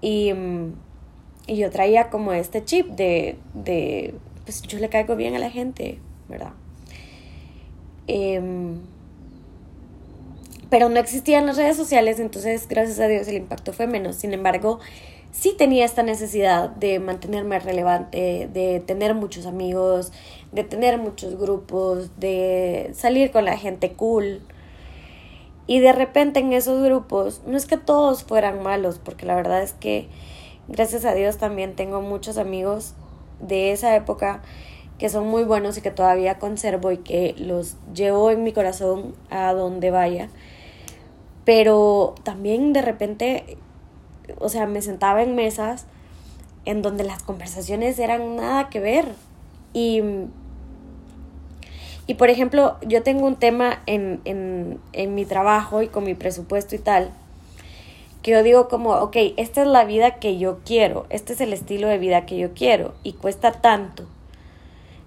Y, 0.00 0.32
mm, 0.32 0.72
y 1.46 1.56
yo 1.56 1.70
traía 1.70 2.08
como 2.08 2.32
este 2.32 2.64
chip 2.64 2.88
de, 2.88 3.36
de, 3.52 4.14
pues 4.44 4.62
yo 4.62 4.78
le 4.78 4.88
caigo 4.88 5.16
bien 5.16 5.34
a 5.34 5.38
la 5.38 5.50
gente, 5.50 5.98
¿verdad? 6.28 6.52
Em, 8.06 8.80
pero 10.70 10.88
no 10.88 10.98
existían 10.98 11.46
las 11.46 11.56
redes 11.56 11.76
sociales, 11.76 12.18
entonces 12.18 12.66
gracias 12.68 12.98
a 13.00 13.06
Dios 13.08 13.28
el 13.28 13.36
impacto 13.36 13.72
fue 13.72 13.86
menos. 13.86 14.16
Sin 14.16 14.32
embargo, 14.32 14.80
sí 15.30 15.54
tenía 15.56 15.84
esta 15.84 16.02
necesidad 16.02 16.70
de 16.70 16.98
mantenerme 17.00 17.58
relevante, 17.58 18.48
de 18.52 18.80
tener 18.80 19.14
muchos 19.14 19.46
amigos, 19.46 20.12
de 20.54 20.64
tener 20.64 20.98
muchos 20.98 21.38
grupos, 21.38 22.10
de 22.18 22.90
salir 22.94 23.30
con 23.30 23.44
la 23.44 23.56
gente 23.56 23.92
cool. 23.92 24.40
Y 25.66 25.80
de 25.80 25.92
repente 25.92 26.40
en 26.40 26.52
esos 26.52 26.82
grupos, 26.82 27.42
no 27.46 27.56
es 27.56 27.66
que 27.66 27.76
todos 27.76 28.24
fueran 28.24 28.62
malos, 28.62 28.98
porque 29.02 29.26
la 29.26 29.34
verdad 29.34 29.62
es 29.62 29.72
que 29.72 30.08
gracias 30.68 31.04
a 31.04 31.14
Dios 31.14 31.38
también 31.38 31.74
tengo 31.74 32.00
muchos 32.00 32.38
amigos 32.38 32.94
de 33.40 33.72
esa 33.72 33.96
época 33.96 34.42
que 34.98 35.08
son 35.08 35.26
muy 35.26 35.44
buenos 35.44 35.76
y 35.76 35.80
que 35.80 35.90
todavía 35.90 36.38
conservo 36.38 36.92
y 36.92 36.98
que 36.98 37.34
los 37.36 37.76
llevo 37.94 38.30
en 38.30 38.44
mi 38.44 38.52
corazón 38.52 39.14
a 39.30 39.52
donde 39.52 39.90
vaya. 39.90 40.28
Pero 41.44 42.14
también 42.22 42.72
de 42.72 42.80
repente 42.80 43.58
o 44.38 44.48
sea, 44.48 44.66
me 44.66 44.82
sentaba 44.82 45.22
en 45.22 45.34
mesas 45.34 45.86
en 46.64 46.82
donde 46.82 47.04
las 47.04 47.22
conversaciones 47.22 47.98
eran 47.98 48.36
nada 48.36 48.70
que 48.70 48.80
ver. 48.80 49.06
Y, 49.72 50.02
y 52.06 52.14
por 52.14 52.30
ejemplo, 52.30 52.76
yo 52.86 53.02
tengo 53.02 53.26
un 53.26 53.36
tema 53.36 53.82
en, 53.86 54.20
en, 54.24 54.78
en 54.92 55.14
mi 55.14 55.24
trabajo 55.24 55.82
y 55.82 55.88
con 55.88 56.04
mi 56.04 56.14
presupuesto 56.14 56.74
y 56.74 56.78
tal, 56.78 57.10
que 58.22 58.32
yo 58.32 58.42
digo 58.42 58.68
como, 58.68 58.92
ok, 58.92 59.16
esta 59.36 59.62
es 59.62 59.66
la 59.66 59.84
vida 59.84 60.16
que 60.16 60.38
yo 60.38 60.60
quiero, 60.64 61.06
este 61.10 61.34
es 61.34 61.40
el 61.40 61.52
estilo 61.52 61.88
de 61.88 61.98
vida 61.98 62.26
que 62.26 62.36
yo 62.38 62.54
quiero 62.54 62.94
y 63.02 63.14
cuesta 63.14 63.52
tanto. 63.52 64.04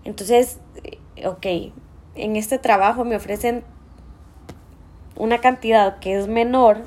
Entonces, 0.06 0.60
ok, 1.26 1.46
en 2.16 2.36
este 2.36 2.60
trabajo 2.60 3.06
me 3.06 3.16
ofrecen 3.16 3.64
una 5.16 5.40
cantidad 5.40 6.00
que 6.00 6.18
es 6.18 6.28
menor 6.28 6.78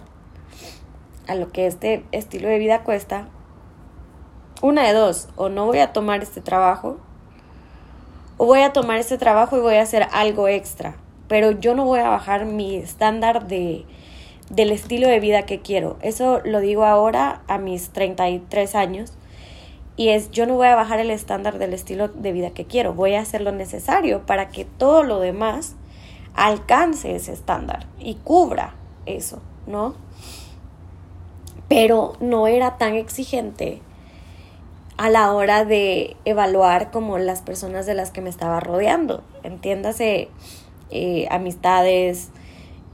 a 1.26 1.34
lo 1.34 1.50
que 1.50 1.66
este 1.66 2.04
estilo 2.12 2.48
de 2.48 2.58
vida 2.58 2.82
cuesta, 2.82 3.28
una 4.62 4.86
de 4.86 4.92
dos, 4.92 5.28
o 5.36 5.48
no 5.48 5.66
voy 5.66 5.78
a 5.78 5.92
tomar 5.92 6.22
este 6.22 6.40
trabajo, 6.40 6.98
voy 8.46 8.60
a 8.60 8.72
tomar 8.72 8.98
este 8.98 9.18
trabajo 9.18 9.56
y 9.56 9.60
voy 9.60 9.74
a 9.76 9.82
hacer 9.82 10.06
algo 10.12 10.48
extra, 10.48 10.96
pero 11.28 11.50
yo 11.52 11.74
no 11.74 11.84
voy 11.84 12.00
a 12.00 12.08
bajar 12.08 12.46
mi 12.46 12.76
estándar 12.76 13.46
de, 13.46 13.84
del 14.50 14.72
estilo 14.72 15.08
de 15.08 15.20
vida 15.20 15.42
que 15.42 15.60
quiero. 15.60 15.98
Eso 16.00 16.40
lo 16.44 16.60
digo 16.60 16.84
ahora 16.84 17.42
a 17.48 17.58
mis 17.58 17.90
33 17.90 18.74
años. 18.74 19.12
Y 19.96 20.08
es, 20.08 20.30
yo 20.30 20.46
no 20.46 20.54
voy 20.54 20.68
a 20.68 20.74
bajar 20.76 21.00
el 21.00 21.10
estándar 21.10 21.58
del 21.58 21.74
estilo 21.74 22.08
de 22.08 22.32
vida 22.32 22.50
que 22.50 22.64
quiero, 22.64 22.94
voy 22.94 23.14
a 23.14 23.20
hacer 23.20 23.42
lo 23.42 23.52
necesario 23.52 24.24
para 24.24 24.48
que 24.48 24.64
todo 24.64 25.02
lo 25.02 25.20
demás 25.20 25.76
alcance 26.34 27.14
ese 27.14 27.32
estándar 27.32 27.86
y 27.98 28.14
cubra 28.14 28.74
eso, 29.04 29.42
¿no? 29.66 29.94
Pero 31.68 32.14
no 32.20 32.46
era 32.46 32.78
tan 32.78 32.94
exigente 32.94 33.82
a 35.00 35.08
la 35.08 35.32
hora 35.32 35.64
de 35.64 36.14
evaluar 36.26 36.90
como 36.90 37.16
las 37.16 37.40
personas 37.40 37.86
de 37.86 37.94
las 37.94 38.10
que 38.10 38.20
me 38.20 38.28
estaba 38.28 38.60
rodeando. 38.60 39.24
Entiéndase, 39.42 40.28
eh, 40.90 41.26
amistades, 41.30 42.28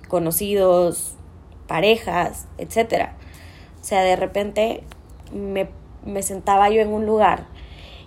conocidos, 0.06 1.16
parejas, 1.66 2.46
etc. 2.58 3.08
O 3.80 3.84
sea, 3.84 4.02
de 4.02 4.14
repente 4.14 4.84
me, 5.34 5.68
me 6.04 6.22
sentaba 6.22 6.70
yo 6.70 6.80
en 6.80 6.92
un 6.92 7.06
lugar 7.06 7.48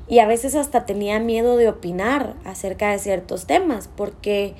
y 0.07 0.19
a 0.19 0.27
veces 0.27 0.55
hasta 0.55 0.85
tenía 0.85 1.19
miedo 1.19 1.57
de 1.57 1.67
opinar 1.67 2.35
acerca 2.45 2.91
de 2.91 2.99
ciertos 2.99 3.47
temas 3.47 3.89
porque 3.93 4.53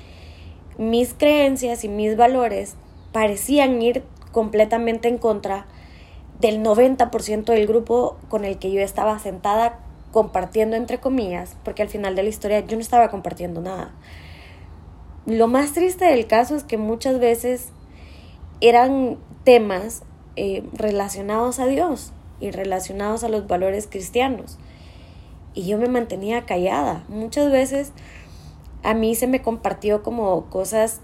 mis 0.78 1.14
creencias 1.14 1.86
y 1.86 1.88
mis 1.88 2.18
valores 2.18 2.76
parecían 3.14 3.82
ir 3.82 4.04
completamente 4.34 5.08
en 5.08 5.18
contra 5.18 5.66
del 6.40 6.64
90% 6.64 7.46
del 7.46 7.68
grupo 7.68 8.18
con 8.30 8.46
el 8.46 8.58
que 8.58 8.72
yo 8.72 8.82
estaba 8.82 9.20
sentada 9.20 9.80
compartiendo 10.12 10.76
entre 10.76 11.00
comillas, 11.00 11.56
porque 11.64 11.82
al 11.82 11.90
final 11.90 12.16
de 12.16 12.24
la 12.24 12.30
historia 12.30 12.62
yo 12.62 12.76
no 12.76 12.82
estaba 12.82 13.10
compartiendo 13.10 13.62
nada. 13.62 13.92
Lo 15.26 15.48
más 15.48 15.74
triste 15.74 16.06
del 16.06 16.26
caso 16.28 16.56
es 16.56 16.64
que 16.64 16.78
muchas 16.78 17.20
veces 17.20 17.70
eran 18.62 19.18
temas 19.44 20.04
eh, 20.36 20.64
relacionados 20.74 21.60
a 21.60 21.68
Dios 21.68 22.14
y 22.40 22.52
relacionados 22.52 23.24
a 23.24 23.30
los 23.30 23.48
valores 23.48 23.88
cristianos. 23.88 24.58
Y 25.54 25.68
yo 25.68 25.78
me 25.78 25.88
mantenía 25.88 26.46
callada. 26.46 27.04
Muchas 27.10 27.52
veces 27.52 27.92
a 28.84 28.94
mí 28.94 29.16
se 29.16 29.28
me 29.28 29.42
compartió 29.42 30.04
como 30.04 30.46
cosas 30.50 31.02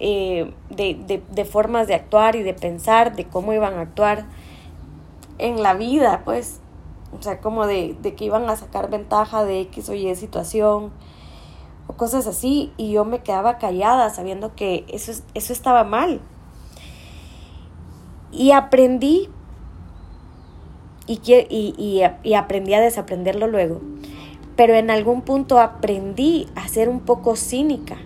eh, 0.00 0.52
de, 0.70 1.22
de, 1.30 1.44
formas 1.44 1.86
de 1.86 1.94
actuar 1.94 2.34
y 2.36 2.42
de 2.42 2.54
pensar, 2.54 3.14
de 3.14 3.26
cómo 3.26 3.52
iban 3.52 3.74
a 3.74 3.82
actuar 3.82 4.24
en 5.38 5.62
la 5.62 5.74
vida, 5.74 6.22
pues, 6.24 6.60
o 7.18 7.22
sea, 7.22 7.40
como 7.40 7.66
de, 7.66 7.96
de 8.00 8.14
que 8.14 8.24
iban 8.24 8.48
a 8.48 8.56
sacar 8.56 8.90
ventaja 8.90 9.44
de 9.44 9.60
X 9.60 9.88
o 9.90 9.94
Y 9.94 10.14
situación 10.14 10.92
o 11.86 11.92
cosas 11.94 12.26
así, 12.26 12.72
y 12.76 12.92
yo 12.92 13.04
me 13.04 13.22
quedaba 13.22 13.58
callada 13.58 14.08
sabiendo 14.10 14.54
que 14.54 14.84
eso, 14.88 15.12
eso 15.34 15.52
estaba 15.52 15.84
mal. 15.84 16.20
Y 18.30 18.52
aprendí, 18.52 19.28
y, 21.06 21.20
y, 21.28 22.02
y 22.22 22.34
aprendí 22.34 22.74
a 22.74 22.80
desaprenderlo 22.80 23.46
luego, 23.46 23.80
pero 24.56 24.74
en 24.74 24.90
algún 24.90 25.22
punto 25.22 25.60
aprendí 25.60 26.48
a 26.54 26.66
ser 26.68 26.88
un 26.88 27.00
poco 27.00 27.36
cínica 27.36 27.98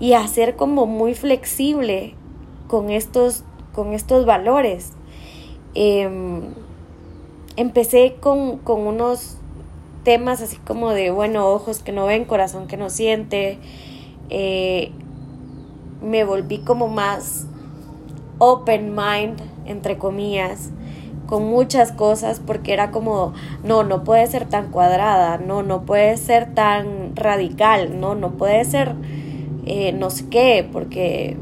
y 0.00 0.12
a 0.12 0.26
ser 0.28 0.56
como 0.56 0.86
muy 0.86 1.14
flexible 1.14 2.14
con 2.68 2.90
estos, 2.90 3.44
con 3.72 3.92
estos 3.92 4.26
valores. 4.26 4.92
Em, 5.74 6.42
empecé 7.56 8.16
con, 8.20 8.58
con, 8.58 8.86
unos 8.86 9.36
temas 10.04 10.40
así 10.40 10.56
como 10.56 10.90
de, 10.90 11.10
bueno, 11.10 11.48
ojos 11.48 11.80
que 11.80 11.92
no 11.92 12.06
ven, 12.06 12.24
corazón 12.24 12.66
que 12.68 12.76
no 12.76 12.90
siente. 12.90 13.58
Eh, 14.30 14.92
me 16.02 16.24
volví 16.24 16.58
como 16.58 16.88
más 16.88 17.46
open 18.38 18.94
mind, 18.94 19.40
entre 19.66 19.98
comillas, 19.98 20.70
con 21.26 21.44
muchas 21.44 21.92
cosas 21.92 22.40
porque 22.40 22.72
era 22.72 22.90
como, 22.90 23.34
no, 23.64 23.82
no 23.82 24.04
puede 24.04 24.26
ser 24.28 24.48
tan 24.48 24.70
cuadrada, 24.70 25.38
no, 25.38 25.62
no 25.62 25.82
puede 25.82 26.16
ser 26.16 26.54
tan 26.54 27.16
radical, 27.16 28.00
no, 28.00 28.14
no 28.14 28.32
puede 28.32 28.64
ser 28.64 28.94
eh, 29.68 29.92
no 29.92 30.10
sé 30.10 30.28
qué, 30.30 30.68
porque 30.72 31.36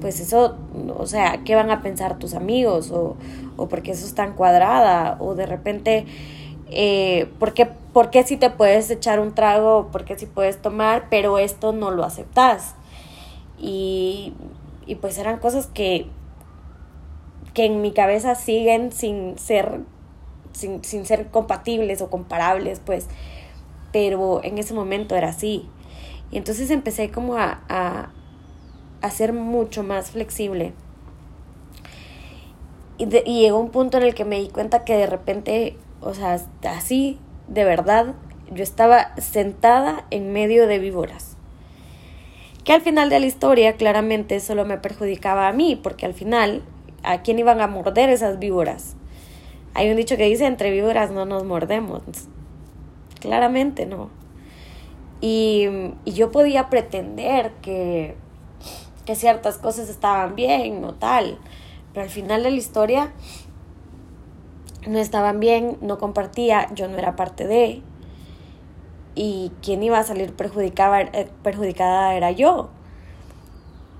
pues 0.00 0.20
eso, 0.20 0.56
o 0.96 1.06
sea, 1.06 1.42
¿qué 1.44 1.54
van 1.54 1.70
a 1.70 1.82
pensar 1.82 2.18
tus 2.18 2.34
amigos? 2.34 2.90
O, 2.90 3.16
o 3.56 3.68
porque 3.68 3.92
eso 3.92 4.04
es 4.06 4.14
tan 4.14 4.34
cuadrada, 4.34 5.16
o 5.20 5.34
de 5.34 5.46
repente, 5.46 6.04
eh, 6.70 7.28
¿por, 7.38 7.54
qué, 7.54 7.66
¿por 7.66 8.10
qué 8.10 8.22
si 8.22 8.36
te 8.36 8.50
puedes 8.50 8.90
echar 8.90 9.20
un 9.20 9.34
trago? 9.34 9.88
¿Por 9.90 10.04
qué 10.04 10.18
si 10.18 10.26
puedes 10.26 10.60
tomar? 10.60 11.06
Pero 11.10 11.38
esto 11.38 11.72
no 11.72 11.90
lo 11.90 12.04
aceptas. 12.04 12.74
Y, 13.58 14.34
y 14.86 14.96
pues 14.96 15.16
eran 15.18 15.38
cosas 15.38 15.66
que, 15.66 16.06
que 17.54 17.64
en 17.64 17.80
mi 17.80 17.92
cabeza 17.92 18.34
siguen 18.34 18.92
sin 18.92 19.38
ser, 19.38 19.80
sin, 20.52 20.84
sin 20.84 21.06
ser 21.06 21.28
compatibles 21.28 22.02
o 22.02 22.10
comparables, 22.10 22.80
pues, 22.84 23.06
pero 23.92 24.44
en 24.44 24.58
ese 24.58 24.74
momento 24.74 25.16
era 25.16 25.30
así. 25.30 25.70
Y 26.30 26.38
entonces 26.38 26.70
empecé 26.70 27.10
como 27.10 27.36
a, 27.36 27.60
a, 27.68 29.10
ser 29.10 29.32
mucho 29.32 29.82
más 29.82 30.10
flexible. 30.10 30.72
Y, 32.98 33.04
y 33.24 33.40
llegó 33.40 33.60
un 33.60 33.70
punto 33.70 33.98
en 33.98 34.02
el 34.02 34.14
que 34.14 34.24
me 34.24 34.40
di 34.40 34.48
cuenta 34.48 34.84
que 34.84 34.96
de 34.96 35.06
repente, 35.06 35.76
o 36.00 36.12
sea, 36.12 36.40
así, 36.64 37.18
de 37.46 37.64
verdad, 37.64 38.14
yo 38.50 38.62
estaba 38.62 39.14
sentada 39.16 40.06
en 40.10 40.32
medio 40.32 40.66
de 40.66 40.78
víboras. 40.78 41.36
Que 42.64 42.72
al 42.72 42.80
final 42.80 43.10
de 43.10 43.20
la 43.20 43.26
historia 43.26 43.74
claramente 43.74 44.40
solo 44.40 44.64
me 44.64 44.78
perjudicaba 44.78 45.46
a 45.46 45.52
mí, 45.52 45.78
porque 45.80 46.06
al 46.06 46.14
final, 46.14 46.62
¿a 47.04 47.22
quién 47.22 47.38
iban 47.38 47.60
a 47.60 47.68
morder 47.68 48.10
esas 48.10 48.40
víboras? 48.40 48.96
Hay 49.74 49.90
un 49.90 49.96
dicho 49.96 50.16
que 50.16 50.24
dice, 50.24 50.46
entre 50.46 50.70
víboras 50.72 51.12
no 51.12 51.26
nos 51.26 51.44
mordemos. 51.44 52.02
Claramente 53.20 53.86
no. 53.86 54.10
Y, 55.28 55.68
yo 56.04 56.30
podía 56.30 56.70
pretender 56.70 57.50
que, 57.60 58.14
que 59.04 59.16
ciertas 59.16 59.58
cosas 59.58 59.88
estaban 59.88 60.36
bien 60.36 60.84
o 60.84 60.94
tal, 60.94 61.38
pero 61.92 62.04
al 62.04 62.10
final 62.10 62.44
de 62.44 62.50
la 62.52 62.56
historia 62.56 63.12
no 64.86 65.00
estaban 65.00 65.40
bien, 65.40 65.78
no 65.80 65.98
compartía, 65.98 66.72
yo 66.74 66.86
no 66.86 66.96
era 66.96 67.16
parte 67.16 67.44
de, 67.48 67.82
y 69.16 69.50
quien 69.62 69.82
iba 69.82 69.98
a 69.98 70.04
salir 70.04 70.32
perjudicada, 70.32 71.00
eh, 71.00 71.28
perjudicada 71.42 72.14
era 72.14 72.30
yo. 72.30 72.70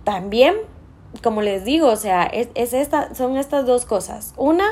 También, 0.04 0.54
como 1.24 1.42
les 1.42 1.64
digo, 1.64 1.88
o 1.88 1.96
sea, 1.96 2.22
es, 2.22 2.50
es 2.54 2.88
son 3.14 3.36
estas 3.36 3.66
dos 3.66 3.84
cosas. 3.84 4.32
Una, 4.36 4.68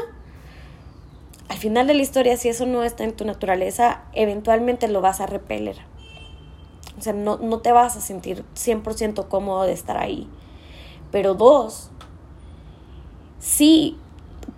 al 1.49 1.57
final 1.57 1.89
de 1.89 1.95
la 1.95 2.03
historia, 2.03 2.37
si 2.37 2.49
eso 2.49 2.65
no 2.65 2.85
está 2.85 3.03
en 3.03 3.13
tu 3.13 3.25
naturaleza, 3.25 4.03
eventualmente 4.13 4.87
lo 4.87 5.01
vas 5.01 5.21
a 5.21 5.27
repeler. 5.27 5.94
O 6.99 7.01
sea, 7.01 7.13
no, 7.13 7.39
no 7.39 7.59
te 7.59 7.73
vas 7.73 7.97
a 7.97 8.01
sentir 8.01 8.45
100% 8.55 9.29
cómodo 9.29 9.65
de 9.65 9.73
estar 9.73 9.97
ahí. 9.97 10.29
Pero 11.11 11.35
dos, 11.35 11.91
sí 13.39 13.99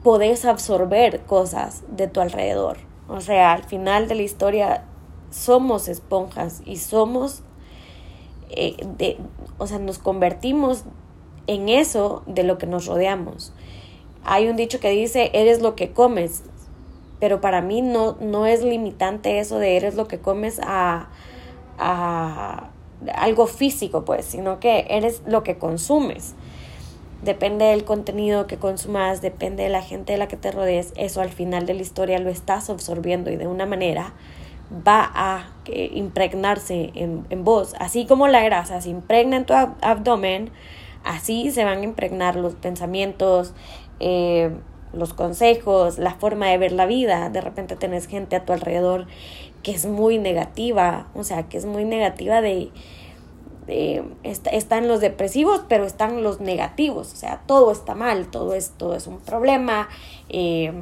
podés 0.02 0.45
absorber 0.45 1.23
cosas 1.23 1.83
de 1.88 2.09
tu 2.09 2.21
alrededor. 2.21 2.78
O 3.09 3.21
sea, 3.21 3.52
al 3.52 3.64
final 3.64 4.09
de 4.09 4.16
la 4.16 4.23
historia 4.23 4.85
somos 5.31 5.88
esponjas 5.88 6.62
y 6.64 6.76
somos, 6.76 7.43
eh, 8.50 8.76
de, 8.99 9.19
o 9.59 9.66
sea, 9.66 9.78
nos 9.78 9.99
convertimos 9.99 10.85
en 11.47 11.69
eso 11.69 12.23
de 12.26 12.43
lo 12.43 12.59
que 12.59 12.66
nos 12.66 12.87
rodeamos. 12.87 13.52
Hay 14.25 14.49
un 14.49 14.57
dicho 14.57 14.81
que 14.81 14.90
dice, 14.90 15.31
eres 15.35 15.61
lo 15.61 15.76
que 15.76 15.93
comes, 15.93 16.43
pero 17.21 17.40
para 17.40 17.61
mí 17.61 17.83
no, 17.83 18.16
no 18.21 18.47
es 18.47 18.62
limitante 18.62 19.38
eso 19.38 19.59
de 19.59 19.76
eres 19.76 19.95
lo 19.95 20.09
que 20.09 20.19
comes 20.19 20.61
a, 20.62 21.09
a 21.78 22.71
algo 23.14 23.47
físico, 23.47 24.04
pues, 24.04 24.25
sino 24.25 24.61
que 24.61 24.87
eres 24.88 25.23
lo 25.26 25.42
que 25.42 25.59
consumes. 25.59 26.35
Depende 27.23 27.66
del 27.66 27.85
contenido 27.85 28.47
que 28.47 28.56
consumas, 28.56 29.23
depende 29.23 29.64
de 29.64 29.68
la 29.68 29.83
gente 29.83 30.12
de 30.12 30.18
la 30.18 30.28
que 30.28 30.37
te 30.37 30.50
rodees, 30.50 30.92
eso 30.97 31.21
al 31.21 31.30
final 31.30 31.66
de 31.66 31.75
la 31.75 31.83
historia 31.83 32.18
lo 32.18 32.30
estás 32.30 32.68
absorbiendo 32.71 33.30
y 33.30 33.37
de 33.37 33.47
una 33.47 33.66
manera 33.66 34.12
va 34.87 35.11
a 35.14 35.50
impregnarse 35.66 36.90
en, 36.95 37.26
en 37.30 37.45
vos. 37.45 37.75
Así 37.78 38.06
como 38.06 38.28
la 38.28 38.42
grasa 38.42 38.80
se 38.80 38.90
impregna 38.90 39.37
en 39.37 39.47
tu 39.47 39.54
abdomen, 39.54 40.50
así 41.04 41.50
se 41.50 41.64
van 41.64 41.78
a 41.78 41.85
impregnar 41.85 42.37
los 42.37 42.54
pensamientos, 42.54 43.54
eh, 44.00 44.50
los 44.92 45.14
consejos, 45.14 45.99
la 45.99 46.14
forma 46.14 46.49
de 46.49 46.59
ver 46.59 46.73
la 46.73 46.87
vida. 46.87 47.30
De 47.30 47.40
repente 47.40 47.76
tenés 47.76 48.06
gente 48.06 48.37
a 48.37 48.45
tu 48.45 48.52
alrededor 48.52 49.06
que 49.67 49.73
es 49.73 49.85
muy 49.85 50.19
negativa, 50.19 51.09
o 51.13 51.25
sea, 51.25 51.49
que 51.49 51.59
es 51.59 51.65
muy 51.65 51.85
negativa 51.85 52.41
de, 52.41 52.71
eh, 53.67 54.05
están 54.23 54.87
los 54.87 55.01
depresivos, 55.01 55.65
pero 55.69 55.85
están 55.87 56.23
los 56.23 56.41
negativos, 56.41 57.13
o 57.13 57.17
sea, 57.17 57.43
todo 57.47 57.73
está 57.73 57.97
mal, 57.97 58.29
todo 58.29 58.55
es, 58.55 58.71
todo 58.77 58.95
es 58.95 59.09
un 59.09 59.19
problema, 59.19 59.89
eh, 60.29 60.73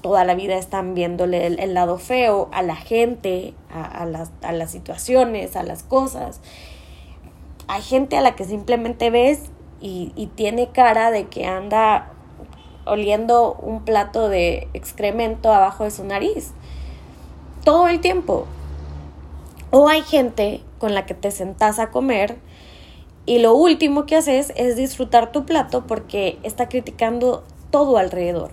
toda 0.00 0.24
la 0.24 0.34
vida 0.34 0.56
están 0.56 0.94
viéndole 0.94 1.48
el, 1.48 1.74
lado 1.74 1.98
feo 1.98 2.48
a 2.50 2.62
la 2.62 2.76
gente, 2.76 3.52
a, 3.70 4.06
las, 4.06 4.30
a 4.40 4.52
las 4.52 4.70
situaciones, 4.70 5.54
a 5.54 5.62
las 5.62 5.82
cosas. 5.82 6.40
Hay 7.68 7.82
gente 7.82 8.16
a 8.16 8.22
la 8.22 8.36
que 8.36 8.44
simplemente 8.44 9.10
ves 9.10 9.50
y, 9.82 10.12
y 10.16 10.28
tiene 10.28 10.70
cara 10.70 11.10
de 11.10 11.26
que 11.26 11.44
anda 11.44 12.10
oliendo 12.86 13.52
un 13.52 13.84
plato 13.84 14.30
de 14.30 14.68
excremento 14.72 15.52
abajo 15.52 15.84
de 15.84 15.90
su 15.90 16.04
nariz. 16.04 16.54
Todo 17.64 17.88
el 17.88 18.00
tiempo. 18.00 18.46
O 19.70 19.88
hay 19.88 20.02
gente 20.02 20.62
con 20.78 20.94
la 20.94 21.06
que 21.06 21.14
te 21.14 21.30
sentás 21.30 21.78
a 21.78 21.90
comer 21.90 22.36
y 23.26 23.38
lo 23.38 23.54
último 23.54 24.04
que 24.04 24.16
haces 24.16 24.52
es 24.54 24.76
disfrutar 24.76 25.32
tu 25.32 25.46
plato 25.46 25.86
porque 25.86 26.38
está 26.42 26.68
criticando 26.68 27.42
todo 27.70 27.96
alrededor. 27.96 28.50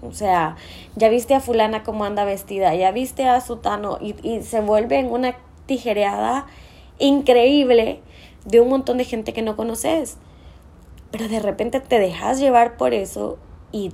O 0.00 0.12
sea, 0.12 0.56
ya 0.94 1.08
viste 1.08 1.34
a 1.34 1.40
fulana 1.40 1.82
cómo 1.82 2.04
anda 2.04 2.24
vestida, 2.24 2.74
ya 2.74 2.92
viste 2.92 3.28
a 3.28 3.40
sutano 3.40 3.98
y, 4.00 4.14
y 4.22 4.42
se 4.42 4.60
vuelve 4.60 4.98
en 4.98 5.10
una 5.10 5.36
tijereada 5.66 6.46
increíble 6.98 8.00
de 8.44 8.60
un 8.60 8.68
montón 8.68 8.98
de 8.98 9.04
gente 9.04 9.32
que 9.32 9.42
no 9.42 9.56
conoces. 9.56 10.18
Pero 11.10 11.28
de 11.28 11.40
repente 11.40 11.80
te 11.80 11.98
dejas 11.98 12.38
llevar 12.38 12.76
por 12.76 12.94
eso 12.94 13.38
y 13.72 13.92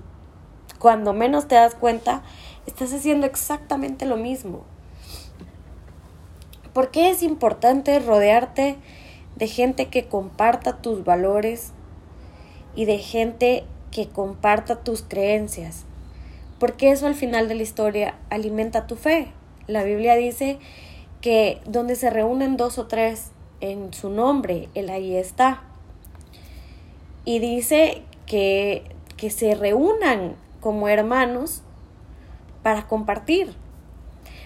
cuando 0.79 1.13
menos 1.13 1.49
te 1.49 1.57
das 1.57 1.75
cuenta, 1.75 2.23
estás 2.69 2.93
haciendo 2.93 3.27
exactamente 3.27 4.05
lo 4.05 4.17
mismo. 4.17 4.63
¿Por 6.75 6.91
qué 6.91 7.11
es 7.11 7.23
importante 7.23 7.99
rodearte 7.99 8.77
de 9.37 9.47
gente 9.47 9.87
que 9.87 10.07
comparta 10.07 10.77
tus 10.83 11.03
valores 11.03 11.73
y 12.77 12.85
de 12.85 12.99
gente 12.99 13.65
que 13.91 14.09
comparta 14.09 14.85
tus 14.85 15.03
creencias? 15.03 15.87
Porque 16.61 16.91
eso 16.91 17.07
al 17.07 17.15
final 17.15 17.49
de 17.49 17.55
la 17.55 17.63
historia 17.63 18.15
alimenta 18.31 18.87
tu 18.87 18.97
fe. 18.97 19.29
La 19.67 19.83
Biblia 19.83 20.15
dice 20.15 20.59
que 21.21 21.61
donde 21.65 21.97
se 21.97 22.11
reúnen 22.11 22.57
dos 22.57 22.79
o 22.79 22.87
tres 22.87 23.33
en 23.61 23.93
su 23.95 24.11
nombre, 24.11 24.69
Él 24.75 24.91
ahí 24.91 25.17
está. 25.17 25.63
Y 27.25 27.39
dice 27.39 28.03
que, 28.27 28.85
que 29.17 29.31
se 29.31 29.55
reúnan 29.55 30.37
como 30.61 30.89
hermanos 30.89 31.63
para 32.69 32.87
compartir. 32.87 33.55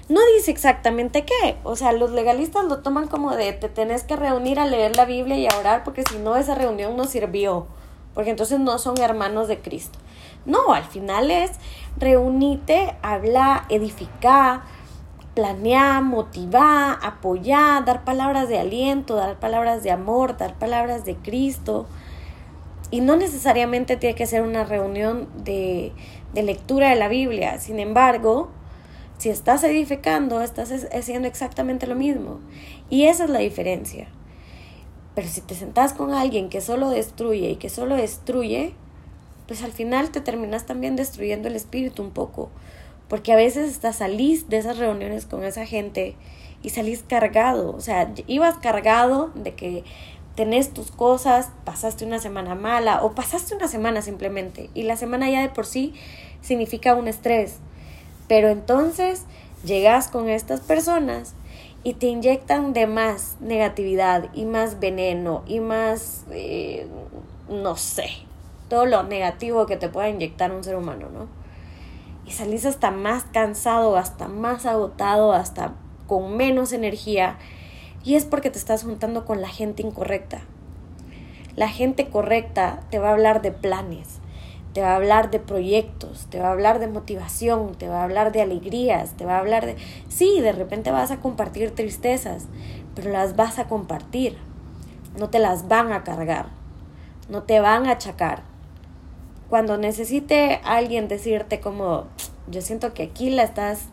No 0.08 0.20
dice 0.36 0.52
exactamente 0.52 1.24
qué, 1.24 1.56
o 1.64 1.74
sea, 1.74 1.90
los 1.90 2.12
legalistas 2.12 2.64
lo 2.66 2.78
toman 2.78 3.08
como 3.08 3.34
de 3.34 3.52
te 3.52 3.68
tenés 3.68 4.04
que 4.04 4.14
reunir 4.14 4.60
a 4.60 4.66
leer 4.66 4.94
la 4.94 5.06
Biblia 5.06 5.36
y 5.38 5.46
a 5.46 5.58
orar 5.58 5.82
porque 5.82 6.04
si 6.08 6.18
no 6.18 6.36
esa 6.36 6.54
reunión 6.54 6.96
no 6.96 7.06
sirvió, 7.06 7.66
porque 8.14 8.30
entonces 8.30 8.60
no 8.60 8.78
son 8.78 8.96
hermanos 9.00 9.48
de 9.48 9.58
Cristo. 9.58 9.98
No, 10.46 10.72
al 10.72 10.84
final 10.84 11.32
es 11.32 11.50
reunite, 11.96 12.94
habla, 13.02 13.66
edificar, 13.70 14.62
planear, 15.34 16.04
motivar, 16.04 17.00
apoyar, 17.02 17.84
dar 17.84 18.04
palabras 18.04 18.48
de 18.48 18.60
aliento, 18.60 19.16
dar 19.16 19.40
palabras 19.40 19.82
de 19.82 19.90
amor, 19.90 20.36
dar 20.36 20.54
palabras 20.60 21.04
de 21.04 21.16
Cristo. 21.16 21.86
Y 22.92 23.00
no 23.00 23.16
necesariamente 23.16 23.96
tiene 23.96 24.14
que 24.14 24.26
ser 24.26 24.42
una 24.42 24.62
reunión 24.62 25.26
de, 25.42 25.92
de 26.32 26.42
lectura 26.42 26.90
de 26.90 26.96
la 26.96 27.08
Biblia. 27.08 27.58
Sin 27.58 27.78
embargo, 27.78 28.50
si 29.18 29.28
estás 29.28 29.62
edificando, 29.64 30.40
estás 30.42 30.72
haciendo 30.92 31.28
exactamente 31.28 31.86
lo 31.86 31.94
mismo. 31.94 32.40
Y 32.90 33.04
esa 33.04 33.24
es 33.24 33.30
la 33.30 33.38
diferencia. 33.38 34.08
Pero 35.14 35.28
si 35.28 35.40
te 35.42 35.54
sentás 35.54 35.92
con 35.92 36.12
alguien 36.12 36.48
que 36.48 36.60
solo 36.60 36.90
destruye 36.90 37.50
y 37.50 37.56
que 37.56 37.68
solo 37.68 37.96
destruye, 37.96 38.74
pues 39.46 39.62
al 39.62 39.72
final 39.72 40.10
te 40.10 40.20
terminas 40.20 40.66
también 40.66 40.96
destruyendo 40.96 41.48
el 41.48 41.56
espíritu 41.56 42.02
un 42.02 42.10
poco. 42.10 42.50
Porque 43.08 43.32
a 43.32 43.36
veces 43.36 43.70
estás 43.70 43.96
salís 43.96 44.48
de 44.48 44.56
esas 44.56 44.78
reuniones 44.78 45.26
con 45.26 45.44
esa 45.44 45.66
gente 45.66 46.16
y 46.62 46.70
salís 46.70 47.04
cargado. 47.06 47.74
O 47.76 47.80
sea, 47.80 48.12
ibas 48.26 48.56
cargado 48.58 49.30
de 49.34 49.54
que 49.54 49.84
tenés 50.34 50.72
tus 50.72 50.90
cosas, 50.90 51.50
pasaste 51.64 52.04
una 52.04 52.18
semana 52.18 52.54
mala 52.54 53.02
o 53.02 53.12
pasaste 53.12 53.54
una 53.54 53.68
semana 53.68 54.02
simplemente. 54.02 54.70
Y 54.74 54.84
la 54.84 54.96
semana 54.96 55.30
ya 55.30 55.40
de 55.40 55.48
por 55.48 55.66
sí 55.66 55.94
significa 56.40 56.94
un 56.94 57.08
estrés. 57.08 57.56
Pero 58.28 58.48
entonces 58.48 59.24
llegas 59.64 60.08
con 60.08 60.28
estas 60.28 60.60
personas 60.60 61.34
y 61.84 61.94
te 61.94 62.06
inyectan 62.06 62.72
de 62.72 62.86
más 62.86 63.36
negatividad 63.40 64.28
y 64.32 64.44
más 64.44 64.78
veneno 64.80 65.42
y 65.46 65.60
más, 65.60 66.24
eh, 66.30 66.86
no 67.48 67.76
sé, 67.76 68.08
todo 68.68 68.86
lo 68.86 69.02
negativo 69.02 69.66
que 69.66 69.76
te 69.76 69.88
pueda 69.88 70.08
inyectar 70.08 70.52
un 70.52 70.64
ser 70.64 70.76
humano, 70.76 71.08
¿no? 71.12 71.26
Y 72.24 72.30
salís 72.30 72.64
hasta 72.64 72.90
más 72.90 73.24
cansado, 73.24 73.96
hasta 73.96 74.28
más 74.28 74.64
agotado, 74.64 75.32
hasta 75.32 75.72
con 76.06 76.36
menos 76.36 76.72
energía. 76.72 77.36
Y 78.04 78.14
es 78.16 78.24
porque 78.24 78.50
te 78.50 78.58
estás 78.58 78.84
juntando 78.84 79.24
con 79.24 79.40
la 79.40 79.48
gente 79.48 79.82
incorrecta. 79.82 80.40
La 81.56 81.68
gente 81.68 82.08
correcta 82.08 82.80
te 82.90 82.98
va 82.98 83.10
a 83.10 83.12
hablar 83.12 83.42
de 83.42 83.52
planes, 83.52 84.20
te 84.72 84.80
va 84.80 84.92
a 84.92 84.96
hablar 84.96 85.30
de 85.30 85.38
proyectos, 85.38 86.26
te 86.30 86.40
va 86.40 86.48
a 86.48 86.52
hablar 86.52 86.78
de 86.78 86.88
motivación, 86.88 87.74
te 87.74 87.88
va 87.88 88.00
a 88.00 88.04
hablar 88.04 88.32
de 88.32 88.42
alegrías, 88.42 89.16
te 89.16 89.26
va 89.26 89.36
a 89.36 89.40
hablar 89.40 89.66
de... 89.66 89.76
Sí, 90.08 90.40
de 90.40 90.52
repente 90.52 90.90
vas 90.90 91.10
a 91.10 91.20
compartir 91.20 91.74
tristezas, 91.74 92.46
pero 92.94 93.10
las 93.10 93.36
vas 93.36 93.58
a 93.58 93.68
compartir. 93.68 94.38
No 95.18 95.28
te 95.28 95.38
las 95.38 95.68
van 95.68 95.92
a 95.92 96.04
cargar, 96.04 96.46
no 97.28 97.42
te 97.42 97.60
van 97.60 97.86
a 97.86 97.92
achacar 97.92 98.52
cuando 99.52 99.76
necesite 99.76 100.62
alguien 100.64 101.08
decirte 101.08 101.60
como, 101.60 102.06
yo 102.46 102.62
siento 102.62 102.94
que 102.94 103.02
aquí 103.02 103.28
la 103.28 103.42
estás, 103.42 103.90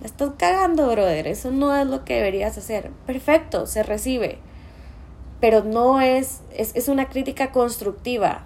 la 0.00 0.06
estás 0.06 0.32
cagando, 0.36 0.90
brother, 0.90 1.26
eso 1.26 1.50
no 1.50 1.74
es 1.74 1.86
lo 1.86 2.04
que 2.04 2.14
deberías 2.14 2.58
hacer. 2.58 2.90
Perfecto, 3.06 3.66
se 3.66 3.82
recibe, 3.82 4.38
pero 5.40 5.64
no 5.64 6.00
es, 6.00 6.40
es, 6.52 6.74
es 6.74 6.88
una 6.88 7.08
crítica 7.08 7.52
constructiva, 7.52 8.44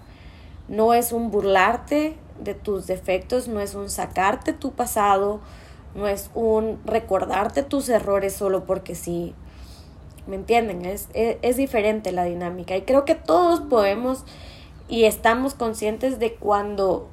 no 0.67 0.93
es 0.93 1.11
un 1.11 1.31
burlarte 1.31 2.15
de 2.39 2.53
tus 2.53 2.87
defectos, 2.87 3.47
no 3.47 3.59
es 3.59 3.75
un 3.75 3.89
sacarte 3.89 4.53
tu 4.53 4.71
pasado, 4.71 5.41
no 5.95 6.07
es 6.07 6.31
un 6.33 6.79
recordarte 6.85 7.63
tus 7.63 7.89
errores 7.89 8.33
solo 8.33 8.65
porque 8.65 8.95
sí. 8.95 9.35
¿Me 10.27 10.35
entienden? 10.35 10.85
Es, 10.85 11.09
es, 11.13 11.37
es 11.41 11.57
diferente 11.57 12.11
la 12.11 12.23
dinámica 12.23 12.77
y 12.77 12.83
creo 12.83 13.05
que 13.05 13.15
todos 13.15 13.61
podemos 13.61 14.23
y 14.87 15.05
estamos 15.05 15.55
conscientes 15.55 16.19
de 16.19 16.35
cuando 16.35 17.09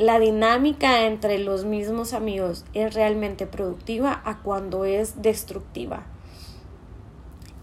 la 0.00 0.18
dinámica 0.18 1.04
entre 1.04 1.38
los 1.38 1.66
mismos 1.66 2.14
amigos 2.14 2.64
es 2.72 2.94
realmente 2.94 3.46
productiva 3.46 4.22
a 4.24 4.38
cuando 4.38 4.86
es 4.86 5.20
destructiva. 5.20 6.06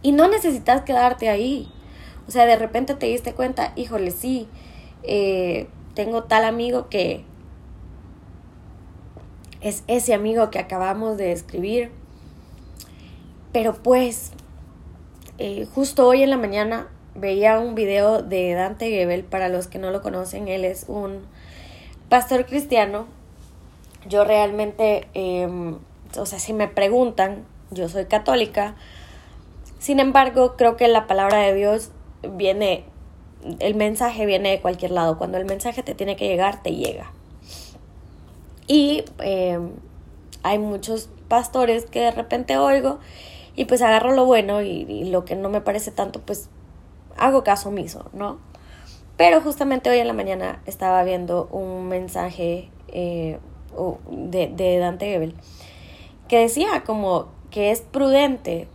Y 0.03 0.11
no 0.11 0.27
necesitas 0.27 0.83
quedarte 0.83 1.29
ahí. 1.29 1.71
O 2.27 2.31
sea, 2.31 2.45
de 2.45 2.55
repente 2.55 2.93
te 2.93 3.07
diste 3.07 3.33
cuenta, 3.33 3.73
híjole, 3.75 4.11
sí, 4.11 4.47
eh, 5.01 5.67
tengo 5.95 6.25
tal 6.25 6.45
amigo 6.45 6.89
que 6.89 7.23
es 9.61 9.83
ese 9.87 10.13
amigo 10.13 10.51
que 10.51 10.59
acabamos 10.59 11.17
de 11.17 11.31
escribir. 11.31 11.89
Pero 13.51 13.73
pues, 13.81 14.31
eh, 15.39 15.67
justo 15.73 16.05
hoy 16.05 16.21
en 16.21 16.29
la 16.29 16.37
mañana 16.37 16.87
veía 17.15 17.59
un 17.59 17.73
video 17.73 18.21
de 18.21 18.53
Dante 18.53 18.91
Gebel, 18.91 19.23
para 19.23 19.49
los 19.49 19.65
que 19.65 19.79
no 19.79 19.89
lo 19.89 20.03
conocen, 20.03 20.47
él 20.47 20.65
es 20.65 20.85
un 20.87 21.25
pastor 22.09 22.45
cristiano. 22.45 23.07
Yo 24.07 24.23
realmente, 24.23 25.07
em, 25.13 25.77
o 26.17 26.25
sea, 26.25 26.39
si 26.39 26.53
me 26.53 26.67
preguntan, 26.67 27.45
yo 27.71 27.89
soy 27.89 28.05
católica, 28.05 28.75
sin 29.79 29.99
embargo, 29.99 30.55
creo 30.57 30.77
que 30.77 30.87
la 30.87 31.07
palabra 31.07 31.39
de 31.39 31.53
Dios 31.53 31.91
viene, 32.23 32.85
el 33.59 33.75
mensaje 33.75 34.25
viene 34.25 34.49
de 34.49 34.61
cualquier 34.61 34.91
lado, 34.91 35.17
cuando 35.17 35.37
el 35.37 35.45
mensaje 35.45 35.83
te 35.83 35.93
tiene 35.93 36.15
que 36.15 36.27
llegar, 36.27 36.63
te 36.63 36.73
llega. 36.73 37.11
Y 38.67 39.05
em, 39.19 39.71
hay 40.43 40.59
muchos 40.59 41.09
pastores 41.27 41.85
que 41.85 41.99
de 41.99 42.11
repente 42.11 42.57
oigo 42.57 42.99
y 43.55 43.65
pues 43.65 43.81
agarro 43.81 44.13
lo 44.13 44.25
bueno 44.25 44.61
y 44.61 45.05
lo 45.05 45.25
que 45.25 45.35
no 45.35 45.49
me 45.49 45.61
parece 45.61 45.91
tanto, 45.91 46.21
pues 46.21 46.49
hago 47.17 47.43
caso 47.43 47.69
omiso, 47.69 48.09
¿no? 48.13 48.39
Pero 49.17 49.41
justamente 49.41 49.89
hoy 49.89 49.97
en 49.97 50.07
la 50.07 50.13
mañana 50.13 50.61
estaba 50.65 51.03
viendo 51.03 51.47
un 51.51 51.87
mensaje 51.87 52.69
eh, 52.87 53.39
de, 54.09 54.47
de 54.47 54.77
Dante 54.77 55.07
Gebel 55.07 55.35
que 56.27 56.39
decía 56.39 56.83
como 56.85 57.27
que 57.51 57.71
es 57.71 57.81
prudente 57.81 58.67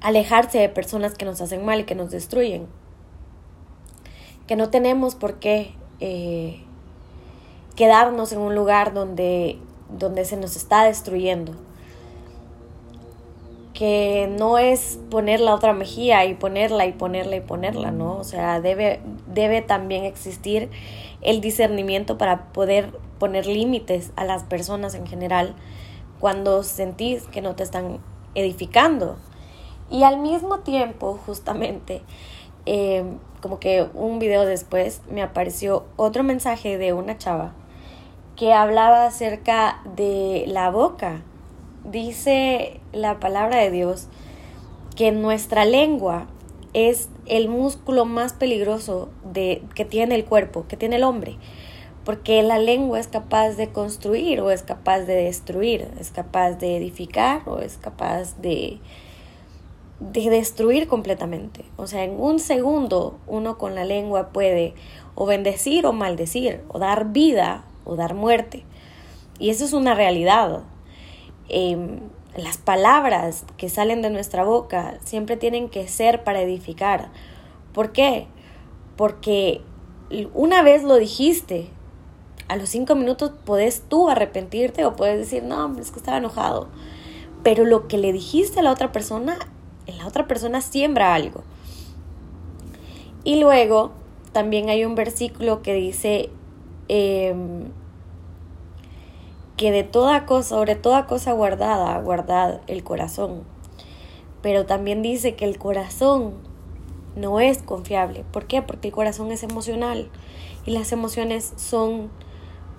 alejarse 0.00 0.58
de 0.58 0.68
personas 0.68 1.14
que 1.14 1.24
nos 1.24 1.40
hacen 1.40 1.64
mal 1.64 1.80
y 1.80 1.84
que 1.84 1.94
nos 1.94 2.10
destruyen. 2.10 2.66
Que 4.46 4.56
no 4.56 4.70
tenemos 4.70 5.14
por 5.14 5.38
qué 5.38 5.74
eh, 6.00 6.62
quedarnos 7.74 8.32
en 8.32 8.38
un 8.38 8.54
lugar 8.54 8.94
donde, 8.94 9.58
donde 9.90 10.24
se 10.24 10.36
nos 10.36 10.56
está 10.56 10.84
destruyendo. 10.84 11.54
Que 13.76 14.34
no 14.38 14.56
es 14.56 14.98
poner 15.10 15.38
la 15.40 15.54
otra 15.54 15.74
mejilla 15.74 16.24
y 16.24 16.32
ponerla 16.32 16.86
y 16.86 16.92
ponerla 16.92 17.36
y 17.36 17.40
ponerla, 17.40 17.90
¿no? 17.90 18.16
O 18.16 18.24
sea, 18.24 18.62
debe, 18.62 19.00
debe 19.26 19.60
también 19.60 20.04
existir 20.04 20.70
el 21.20 21.42
discernimiento 21.42 22.16
para 22.16 22.52
poder 22.54 22.98
poner 23.18 23.46
límites 23.46 24.12
a 24.16 24.24
las 24.24 24.44
personas 24.44 24.94
en 24.94 25.06
general 25.06 25.54
cuando 26.20 26.62
sentís 26.62 27.24
que 27.24 27.42
no 27.42 27.54
te 27.54 27.64
están 27.64 27.98
edificando. 28.34 29.18
Y 29.90 30.04
al 30.04 30.20
mismo 30.20 30.60
tiempo, 30.60 31.20
justamente, 31.26 32.00
eh, 32.64 33.04
como 33.42 33.60
que 33.60 33.86
un 33.92 34.18
video 34.18 34.46
después 34.46 35.02
me 35.10 35.20
apareció 35.20 35.84
otro 35.96 36.22
mensaje 36.22 36.78
de 36.78 36.94
una 36.94 37.18
chava 37.18 37.52
que 38.36 38.54
hablaba 38.54 39.04
acerca 39.04 39.82
de 39.96 40.44
la 40.46 40.70
boca 40.70 41.20
dice 41.90 42.80
la 42.92 43.20
palabra 43.20 43.58
de 43.58 43.70
Dios 43.70 44.08
que 44.96 45.12
nuestra 45.12 45.64
lengua 45.64 46.26
es 46.72 47.08
el 47.26 47.48
músculo 47.48 48.04
más 48.04 48.32
peligroso 48.32 49.08
de, 49.24 49.62
que 49.74 49.84
tiene 49.84 50.14
el 50.14 50.24
cuerpo, 50.24 50.66
que 50.68 50.76
tiene 50.76 50.96
el 50.96 51.04
hombre, 51.04 51.36
porque 52.04 52.42
la 52.42 52.58
lengua 52.58 53.00
es 53.00 53.08
capaz 53.08 53.50
de 53.50 53.68
construir 53.68 54.40
o 54.40 54.50
es 54.50 54.62
capaz 54.62 55.00
de 55.00 55.14
destruir, 55.14 55.88
es 55.98 56.10
capaz 56.10 56.52
de 56.52 56.76
edificar 56.76 57.42
o 57.46 57.60
es 57.60 57.78
capaz 57.78 58.40
de, 58.40 58.78
de 60.00 60.30
destruir 60.30 60.86
completamente. 60.86 61.64
O 61.76 61.86
sea, 61.86 62.04
en 62.04 62.20
un 62.20 62.38
segundo 62.38 63.18
uno 63.26 63.58
con 63.58 63.74
la 63.74 63.84
lengua 63.84 64.28
puede 64.28 64.74
o 65.14 65.26
bendecir 65.26 65.86
o 65.86 65.92
maldecir, 65.92 66.60
o 66.68 66.78
dar 66.78 67.12
vida 67.12 67.64
o 67.84 67.96
dar 67.96 68.14
muerte. 68.14 68.64
Y 69.38 69.50
eso 69.50 69.64
es 69.64 69.72
una 69.72 69.94
realidad. 69.94 70.62
Em, 71.48 72.00
las 72.36 72.58
palabras 72.58 73.44
que 73.56 73.68
salen 73.68 74.02
de 74.02 74.10
nuestra 74.10 74.44
boca 74.44 74.98
siempre 75.04 75.36
tienen 75.36 75.68
que 75.68 75.88
ser 75.88 76.24
para 76.24 76.42
edificar. 76.42 77.10
¿Por 77.72 77.92
qué? 77.92 78.26
Porque 78.96 79.62
una 80.34 80.62
vez 80.62 80.82
lo 80.82 80.96
dijiste, 80.96 81.68
a 82.48 82.56
los 82.56 82.68
cinco 82.68 82.94
minutos 82.94 83.32
puedes 83.44 83.82
tú 83.82 84.08
arrepentirte 84.08 84.84
o 84.84 84.96
puedes 84.96 85.18
decir, 85.18 85.42
no, 85.42 85.78
es 85.78 85.90
que 85.90 85.98
estaba 85.98 86.18
enojado. 86.18 86.68
Pero 87.42 87.64
lo 87.64 87.88
que 87.88 87.98
le 87.98 88.12
dijiste 88.12 88.60
a 88.60 88.62
la 88.62 88.72
otra 88.72 88.92
persona, 88.92 89.38
en 89.86 89.98
la 89.98 90.06
otra 90.06 90.26
persona 90.26 90.60
siembra 90.60 91.14
algo. 91.14 91.42
Y 93.24 93.40
luego 93.40 93.92
también 94.32 94.68
hay 94.68 94.84
un 94.84 94.94
versículo 94.94 95.62
que 95.62 95.74
dice, 95.74 96.30
em, 96.88 97.70
que 99.56 99.72
de 99.72 99.84
toda 99.84 100.26
cosa, 100.26 100.50
sobre 100.50 100.74
toda 100.74 101.06
cosa 101.06 101.32
guardada, 101.32 101.98
guardad 102.00 102.60
el 102.66 102.84
corazón. 102.84 103.44
Pero 104.42 104.66
también 104.66 105.02
dice 105.02 105.34
que 105.34 105.44
el 105.44 105.58
corazón 105.58 106.34
no 107.16 107.40
es 107.40 107.62
confiable. 107.62 108.24
¿Por 108.32 108.46
qué? 108.46 108.62
Porque 108.62 108.88
el 108.88 108.94
corazón 108.94 109.32
es 109.32 109.42
emocional 109.42 110.10
y 110.66 110.72
las 110.72 110.92
emociones 110.92 111.52
son 111.56 112.10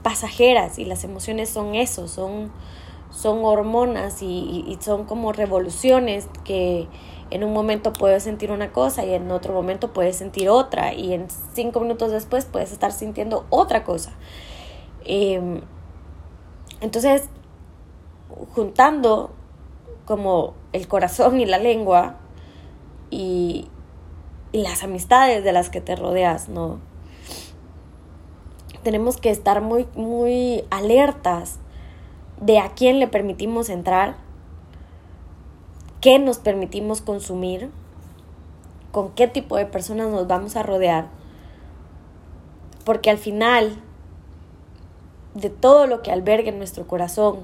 pasajeras 0.03 0.77
y 0.77 0.85
las 0.85 1.03
emociones 1.03 1.49
son 1.49 1.73
eso, 1.73 2.07
son, 2.07 2.51
son 3.09 3.43
hormonas 3.43 4.21
y, 4.21 4.63
y 4.67 4.77
son 4.79 5.05
como 5.05 5.33
revoluciones 5.33 6.29
que 6.43 6.87
en 7.31 7.43
un 7.43 7.51
momento 7.51 7.91
puedes 7.91 8.23
sentir 8.23 8.51
una 8.51 8.71
cosa 8.71 9.03
y 9.03 9.13
en 9.13 9.29
otro 9.31 9.53
momento 9.53 9.91
puedes 9.91 10.15
sentir 10.15 10.49
otra 10.49 10.93
y 10.93 11.13
en 11.13 11.27
cinco 11.53 11.79
minutos 11.79 12.11
después 12.11 12.45
puedes 12.45 12.71
estar 12.71 12.91
sintiendo 12.91 13.45
otra 13.49 13.83
cosa. 13.83 14.11
Eh, 15.03 15.61
entonces, 16.81 17.23
juntando 18.53 19.31
como 20.05 20.53
el 20.73 20.87
corazón 20.87 21.39
y 21.39 21.45
la 21.45 21.57
lengua 21.57 22.15
y, 23.09 23.67
las 24.53 24.83
amistades 24.83 25.43
de 25.43 25.51
las 25.51 25.69
que 25.69 25.81
te 25.81 25.95
rodeas, 25.95 26.49
¿no? 26.49 26.79
Tenemos 28.81 29.17
que 29.17 29.29
estar 29.29 29.61
muy, 29.61 29.85
muy 29.93 30.63
alertas 30.71 31.59
de 32.41 32.57
a 32.57 32.69
quién 32.69 32.97
le 32.97 33.07
permitimos 33.07 33.69
entrar, 33.69 34.15
qué 36.01 36.17
nos 36.17 36.39
permitimos 36.39 37.01
consumir, 37.01 37.69
con 38.91 39.11
qué 39.11 39.27
tipo 39.27 39.57
de 39.57 39.67
personas 39.67 40.07
nos 40.07 40.27
vamos 40.27 40.55
a 40.55 40.63
rodear, 40.63 41.09
porque 42.83 43.11
al 43.11 43.19
final 43.19 43.83
de 45.37 45.49
todo 45.49 45.87
lo 45.87 46.01
que 46.01 46.11
alberga 46.11 46.49
en 46.49 46.57
nuestro 46.57 46.87
corazón. 46.87 47.39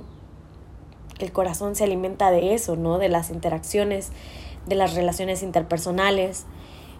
El 1.20 1.32
corazón 1.32 1.76
se 1.76 1.84
alimenta 1.84 2.32
de 2.32 2.54
eso, 2.54 2.76
¿no? 2.76 2.98
De 2.98 3.08
las 3.08 3.30
interacciones, 3.30 4.12
de 4.66 4.76
las 4.76 4.96
relaciones 4.96 5.44
interpersonales, 5.44 6.46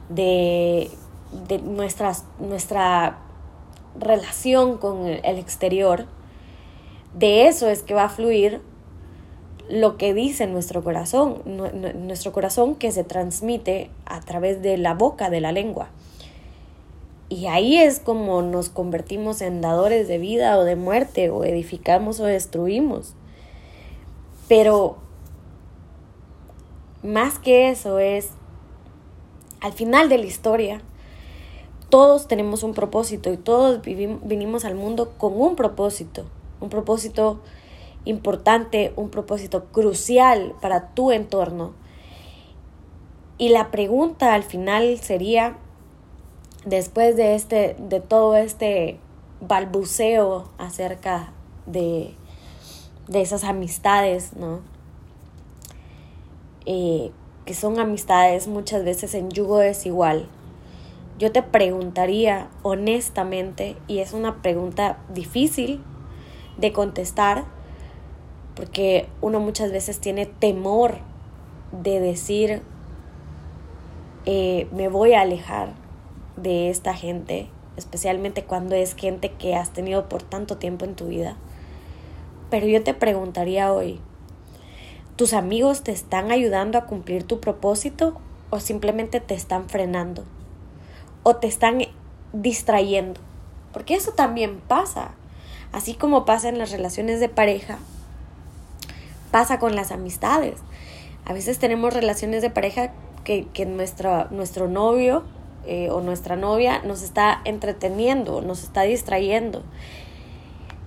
de, 0.10 0.92
de 1.48 1.60
nuestras, 1.60 2.26
nuestra 2.40 3.18
relación 4.00 4.78
con 4.78 5.08
el 5.08 5.40
exterior. 5.40 6.06
De 7.16 7.48
eso 7.48 7.70
es 7.70 7.84
que 7.84 7.94
va 7.94 8.06
a 8.06 8.10
fluir 8.10 8.62
lo 9.70 9.98
que 9.98 10.14
dice 10.14 10.46
nuestro 10.46 10.84
corazón, 10.84 11.42
nuestro 12.06 12.32
corazón 12.34 12.76
que 12.76 12.92
se 12.92 13.04
transmite 13.04 13.90
a 14.06 14.20
través 14.20 14.62
de 14.62 14.78
la 14.78 14.94
boca, 14.94 15.30
de 15.30 15.42
la 15.42 15.52
lengua. 15.52 15.90
Y 17.34 17.48
ahí 17.48 17.80
es 17.80 18.00
como 18.00 18.44
nos 18.44 18.70
convertimos 18.70 19.42
en 19.42 19.60
dadores 19.60 20.08
de 20.08 20.20
vida 20.20 20.56
o 20.60 20.64
de 20.64 20.76
muerte, 20.76 21.32
o 21.32 21.44
edificamos 21.44 22.20
o 22.20 22.26
destruimos. 22.26 23.16
Pero 24.48 24.98
más 27.02 27.40
que 27.40 27.72
eso 27.72 27.98
es, 27.98 28.30
al 29.62 29.74
final 29.74 30.10
de 30.10 30.20
la 30.20 30.28
historia, 30.28 30.82
todos 31.90 32.28
tenemos 32.28 32.62
un 32.62 32.76
propósito 32.76 33.34
y 33.34 33.38
todos 33.38 33.82
vinimos 33.82 34.64
al 34.64 34.76
mundo 34.76 35.14
con 35.18 35.34
un 35.34 35.56
propósito, 35.56 36.26
un 36.62 36.70
propósito 36.70 37.42
importante, 38.06 38.94
un 38.96 39.10
propósito 39.10 39.66
crucial 39.72 40.54
para 40.62 40.90
tu 40.94 41.10
entorno. 41.10 41.74
Y 43.40 43.50
la 43.50 43.72
pregunta 43.72 44.36
al 44.36 44.44
final 44.44 45.00
sería, 45.00 45.58
después 46.66 47.16
de 47.16 47.36
este, 47.36 47.76
de 47.80 48.00
todo 48.00 48.36
este 48.36 49.00
balbuceo 49.42 50.50
acerca 50.58 51.34
de, 51.66 52.14
de 53.08 53.22
esas 53.22 53.44
amistades, 53.44 54.34
¿no? 54.34 54.62
Eh, 56.66 57.12
que 57.46 57.54
son 57.54 57.80
amistades 57.80 58.48
muchas 58.48 58.86
veces 58.86 59.14
en 59.16 59.30
yugo 59.30 59.58
desigual. 59.58 60.30
Yo 61.20 61.32
te 61.32 61.44
preguntaría 61.44 62.48
honestamente, 62.64 63.76
y 63.88 64.00
es 64.00 64.14
una 64.14 64.42
pregunta 64.42 64.98
difícil 65.14 65.84
de 66.58 66.72
contestar, 66.72 67.44
porque 68.56 69.08
uno 69.22 69.40
muchas 69.40 69.72
veces 69.72 70.00
tiene 70.00 70.26
temor 70.26 70.98
de 71.72 72.00
decir, 72.00 72.62
eh, 74.26 74.68
me 74.72 74.88
voy 74.88 75.14
a 75.14 75.22
alejar, 75.22 75.74
de 76.36 76.70
esta 76.70 76.94
gente, 76.94 77.48
especialmente 77.78 78.44
cuando 78.44 78.76
es 78.76 78.96
gente 78.96 79.32
que 79.32 79.56
has 79.56 79.72
tenido 79.72 80.10
por 80.10 80.24
tanto 80.24 80.58
tiempo 80.58 80.86
en 80.86 80.96
tu 80.96 81.08
vida. 81.08 81.36
Pero 82.50 82.68
yo 82.68 82.84
te 82.84 82.94
preguntaría 82.94 83.72
hoy, 83.74 84.00
¿tus 85.16 85.34
amigos 85.34 85.82
te 85.84 85.92
están 85.92 86.32
ayudando 86.32 86.78
a 86.78 86.86
cumplir 86.86 87.24
tu 87.24 87.40
propósito 87.40 88.18
o 88.50 88.60
simplemente 88.60 89.20
te 89.20 89.34
están 89.34 89.70
frenando? 89.70 90.24
¿O 91.24 91.38
te 91.38 91.48
están 91.48 91.80
distrayendo? 92.32 93.20
Porque 93.72 93.96
eso 93.96 94.12
también 94.12 94.60
pasa. 94.60 95.12
Así 95.72 95.96
como 95.96 96.26
pasa 96.26 96.50
en 96.50 96.60
las 96.60 96.72
relaciones 96.72 97.20
de 97.20 97.30
pareja, 97.30 97.80
pasa 99.32 99.58
con 99.58 99.76
las 99.76 99.92
amistades. 99.92 100.60
A 101.26 101.34
veces 101.34 101.58
tenemos 101.58 101.94
relaciones 101.94 102.44
de 102.44 102.52
pareja 102.52 102.92
que, 103.24 103.48
que 103.54 103.66
nuestro, 103.66 104.30
nuestro 104.30 104.68
novio 104.68 105.24
eh, 105.66 105.90
o 105.90 106.02
nuestra 106.02 106.36
novia 106.36 106.82
nos 106.84 107.02
está 107.02 107.42
entreteniendo, 107.46 108.42
nos 108.42 108.64
está 108.64 108.82
distrayendo. 108.82 109.64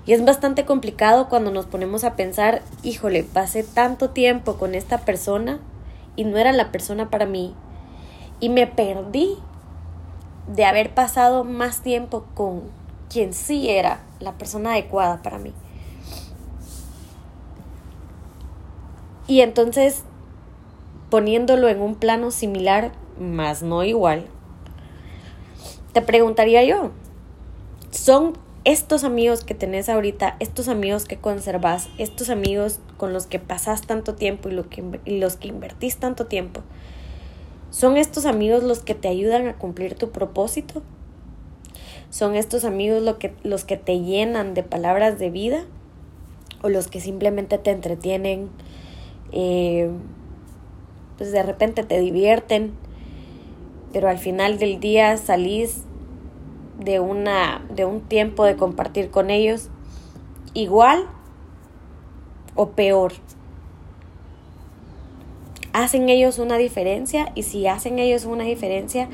Y 0.07 0.13
es 0.13 0.25
bastante 0.25 0.65
complicado 0.65 1.29
cuando 1.29 1.51
nos 1.51 1.67
ponemos 1.67 2.05
a 2.05 2.15
pensar, 2.15 2.63
híjole, 2.83 3.25
pasé 3.25 3.65
tanto 3.65 4.11
tiempo 4.11 4.57
con 4.57 4.75
esta 4.75 4.99
persona 4.99 5.59
y 6.15 6.25
no 6.25 6.39
era 6.39 6.53
la 6.53 6.71
persona 6.71 7.11
para 7.11 7.27
mí. 7.27 7.55
Y 8.39 8.49
me 8.49 8.67
perdí 8.67 9.37
de 10.47 10.65
haber 10.65 10.95
pasado 10.95 11.43
más 11.43 11.81
tiempo 11.81 12.25
con 12.35 12.63
quien 13.11 13.35
sí 13.35 13.69
era 13.69 14.01
la 14.21 14.33
persona 14.33 14.73
adecuada 14.73 15.23
para 15.23 15.39
mí. 15.39 15.53
Y 19.27 19.41
entonces, 19.41 20.05
poniéndolo 21.11 21.69
en 21.69 21.81
un 21.81 21.97
plano 21.97 22.31
similar, 22.31 22.93
más 23.19 23.63
no 23.63 23.83
igual, 23.83 24.27
te 25.97 26.03
preguntaría 26.03 26.63
yo, 26.63 26.91
¿son 27.91 28.35
estos 28.65 29.03
amigos 29.03 29.45
que 29.45 29.55
tenés 29.55 29.89
ahorita, 29.89 30.37
estos 30.41 30.69
amigos 30.69 31.07
que 31.07 31.17
conservas, 31.17 31.89
estos 31.97 32.29
amigos 32.29 32.81
con 32.99 33.15
los 33.15 33.27
que 33.27 33.39
pasás 33.39 33.81
tanto 33.81 34.15
tiempo 34.15 34.51
y, 34.51 34.63
que, 34.65 34.85
y 35.07 35.21
los 35.21 35.37
que 35.37 35.49
invertís 35.49 35.97
tanto 35.97 36.27
tiempo, 36.27 36.61
¿son 37.71 37.97
estos 37.97 38.27
amigos 38.27 38.63
los 38.63 38.81
que 38.81 38.95
te 38.95 39.09
ayudan 39.09 39.49
a 39.49 39.55
cumplir 39.55 39.95
tu 39.95 40.11
propósito? 40.11 40.83
¿Son 42.11 42.37
estos 42.37 42.67
amigos 42.67 43.03
lo 43.03 43.19
que, 43.19 43.33
los 43.43 43.65
que 43.65 43.79
te 43.79 44.01
llenan 44.01 44.53
de 44.53 44.65
palabras 44.65 45.19
de 45.19 45.31
vida? 45.31 45.65
¿O 46.63 46.69
los 46.69 46.89
que 46.89 47.01
simplemente 47.01 47.57
te 47.57 47.71
entretienen? 47.71 48.51
Eh, 49.33 49.89
pues 51.17 51.33
de 51.33 51.43
repente 51.43 51.85
te 51.85 51.99
divierten, 52.01 52.75
pero 53.97 54.11
al 54.11 54.19
final 54.19 54.59
del 54.59 54.79
día 54.79 55.17
salís 55.17 55.85
de, 56.79 57.01
una, 57.01 57.65
de 57.71 57.87
un 57.87 58.03
tiempo 58.03 58.45
de 58.45 58.55
compartir 58.55 59.09
con 59.09 59.31
ellos 59.31 59.71
igual 60.53 61.07
o 62.57 62.73
peor. 62.73 63.15
¿Hacen 65.73 66.11
ellos 66.11 66.39
una 66.39 66.59
diferencia? 66.59 67.33
Y 67.35 67.45
si 67.45 67.67
hacen 67.67 67.99
ellos 67.99 68.27
una 68.27 68.45
diferencia, 68.45 69.09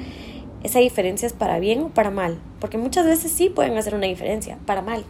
esa 0.64 0.81
diferencia 0.81 1.27
es 1.27 1.33
para 1.33 1.61
bien 1.61 1.83
o 1.83 1.88
para 1.90 2.11
mal. 2.11 2.40
Porque 2.59 2.77
muchas 2.77 3.07
veces 3.07 3.31
sí 3.31 3.51
pueden 3.51 3.79
hacer 3.79 3.95
una 3.95 4.09
diferencia, 4.09 4.59
para 4.66 4.83
mal. 4.83 5.05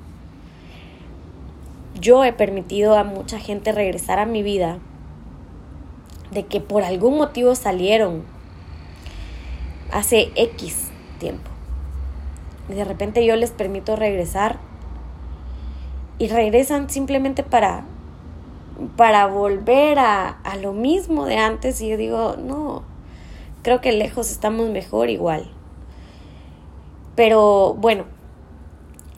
Yo 1.98 2.22
he 2.24 2.34
permitido 2.34 2.98
a 2.98 3.04
mucha 3.04 3.38
gente 3.38 3.72
regresar 3.72 4.18
a 4.18 4.26
mi 4.26 4.42
vida 4.42 4.80
de 6.30 6.44
que 6.44 6.60
por 6.60 6.82
algún 6.82 7.16
motivo 7.16 7.54
salieron 7.54 8.41
hace 9.92 10.32
X 10.34 10.88
tiempo. 11.18 11.50
Y 12.68 12.74
de 12.74 12.84
repente 12.84 13.24
yo 13.24 13.36
les 13.36 13.50
permito 13.50 13.96
regresar 13.96 14.58
y 16.18 16.28
regresan 16.28 16.90
simplemente 16.90 17.42
para 17.42 17.84
para 18.96 19.26
volver 19.26 19.98
a, 19.98 20.28
a 20.28 20.56
lo 20.56 20.72
mismo 20.72 21.26
de 21.26 21.36
antes 21.36 21.80
y 21.80 21.88
yo 21.88 21.96
digo, 21.96 22.36
no, 22.36 22.82
creo 23.62 23.80
que 23.80 23.92
lejos 23.92 24.30
estamos 24.30 24.70
mejor 24.70 25.10
igual. 25.10 25.50
Pero 27.14 27.74
bueno, 27.74 28.04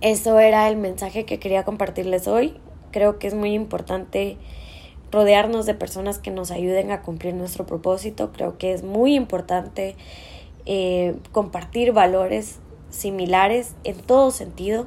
eso 0.01 0.39
era 0.39 0.69
el 0.69 0.77
mensaje 0.77 1.25
que 1.25 1.39
quería 1.39 1.65
compartirles 1.65 2.29
hoy. 2.29 2.57
Creo 2.91 3.19
que 3.19 3.27
es 3.27 3.35
muy 3.35 3.55
importante 3.55 4.37
rodearnos 5.11 5.65
de 5.65 5.75
personas 5.75 6.19
que 6.19 6.31
nos 6.31 6.51
ayuden 6.51 6.91
a 6.91 7.03
cumplir 7.03 7.35
nuestro 7.35 7.67
propósito. 7.67 8.33
Creo 8.33 8.59
que 8.59 8.73
es 8.73 8.83
muy 8.83 9.15
importante 9.15 9.97
eh, 10.67 11.17
compartir 11.33 11.93
valores 11.93 12.59
similares 12.91 13.75
en 13.85 13.97
todo 13.97 14.31
sentido. 14.31 14.87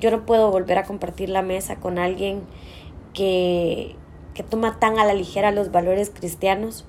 Yo 0.00 0.10
no 0.10 0.26
puedo 0.26 0.50
volver 0.50 0.78
a 0.78 0.84
compartir 0.84 1.28
la 1.28 1.42
mesa 1.42 1.76
con 1.76 1.98
alguien 1.98 2.42
que, 3.14 3.96
que 4.34 4.42
toma 4.42 4.78
tan 4.78 4.98
a 4.98 5.04
la 5.04 5.14
ligera 5.14 5.50
los 5.50 5.72
valores 5.72 6.10
cristianos, 6.10 6.84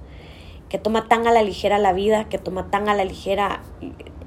que 0.69 0.77
toma 0.77 1.07
tan 1.07 1.27
a 1.27 1.31
la 1.31 1.41
ligera 1.41 1.79
la 1.79 1.93
vida, 1.93 2.29
que 2.29 2.37
toma 2.37 2.69
tan 2.69 2.89
a 2.89 2.93
la 2.93 3.05
ligera 3.05 3.63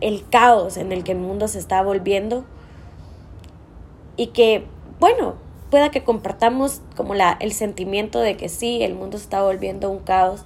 el 0.01 0.29
caos 0.29 0.77
en 0.77 0.91
el 0.91 1.05
que 1.05 1.13
el 1.13 1.19
mundo 1.19 1.47
se 1.47 1.59
está 1.59 1.83
volviendo 1.83 2.45
y 4.17 4.29
que, 4.29 4.65
bueno, 4.99 5.37
pueda 5.71 5.91
que 5.91 6.05
compartamos 6.05 6.83
como 6.97 7.15
la, 7.15 7.37
el 7.41 7.53
sentimiento 7.53 8.21
de 8.21 8.37
que 8.37 8.49
sí, 8.49 8.83
el 8.83 8.95
mundo 8.95 9.19
se 9.19 9.25
está 9.25 9.43
volviendo 9.43 9.91
un 9.91 10.01
caos. 10.01 10.45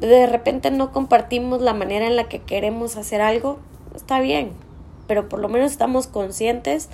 De 0.00 0.26
repente 0.26 0.70
no 0.70 0.92
compartimos 0.92 1.60
la 1.60 1.74
manera 1.74 2.06
en 2.06 2.16
la 2.16 2.28
que 2.28 2.40
queremos 2.40 2.96
hacer 2.96 3.20
algo, 3.20 3.58
está 3.94 4.20
bien, 4.20 4.52
pero 5.06 5.28
por 5.28 5.40
lo 5.40 5.48
menos 5.48 5.70
estamos 5.70 6.06
conscientes 6.06 6.88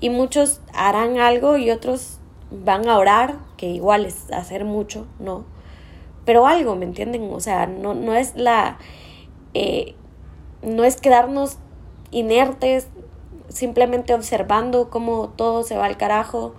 y 0.00 0.10
muchos 0.10 0.60
harán 0.74 1.18
algo 1.18 1.56
y 1.56 1.70
otros 1.70 2.18
van 2.50 2.88
a 2.88 2.98
orar, 2.98 3.36
que 3.56 3.66
igual 3.66 4.06
es 4.06 4.30
hacer 4.32 4.64
mucho, 4.64 5.06
¿no? 5.18 5.44
Pero 6.24 6.46
algo, 6.46 6.76
¿me 6.76 6.84
entienden? 6.84 7.30
O 7.32 7.40
sea, 7.40 7.66
no, 7.66 7.94
no 7.94 8.14
es 8.14 8.34
la... 8.36 8.78
Eh, 9.54 9.94
no 10.62 10.84
es 10.84 11.00
quedarnos 11.00 11.58
inertes 12.10 12.88
simplemente 13.48 14.14
observando 14.14 14.90
cómo 14.90 15.28
todo 15.28 15.62
se 15.62 15.76
va 15.76 15.86
al 15.86 15.96
carajo 15.96 16.54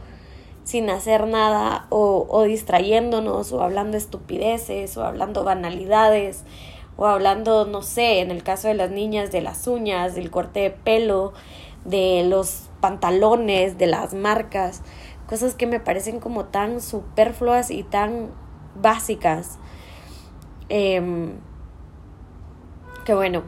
sin 0.70 0.92
hacer 0.92 1.26
nada 1.26 1.88
o, 1.90 2.28
o 2.30 2.44
distrayéndonos 2.44 3.52
o 3.54 3.64
hablando 3.64 3.98
estupideces 3.98 4.96
o 4.98 5.04
hablando 5.04 5.44
banalidades 5.44 6.44
o 6.96 7.08
hablando, 7.08 7.66
no 7.66 7.82
sé, 7.82 8.20
en 8.20 8.30
el 8.30 8.44
caso 8.44 8.68
de 8.68 8.76
las 8.76 8.92
niñas, 8.92 9.32
de 9.32 9.42
las 9.42 9.66
uñas, 9.66 10.14
del 10.14 10.30
corte 10.30 10.60
de 10.60 10.70
pelo, 10.70 11.34
de 11.86 12.24
los 12.24 12.70
pantalones, 12.82 13.80
de 13.80 13.88
las 13.88 14.14
marcas, 14.14 14.84
cosas 15.28 15.56
que 15.56 15.66
me 15.66 15.80
parecen 15.80 16.20
como 16.20 16.46
tan 16.46 16.82
superfluas 16.82 17.72
y 17.72 17.82
tan 17.82 18.28
básicas. 18.80 19.58
Em, 20.68 21.32
que 23.06 23.16
bueno, 23.16 23.42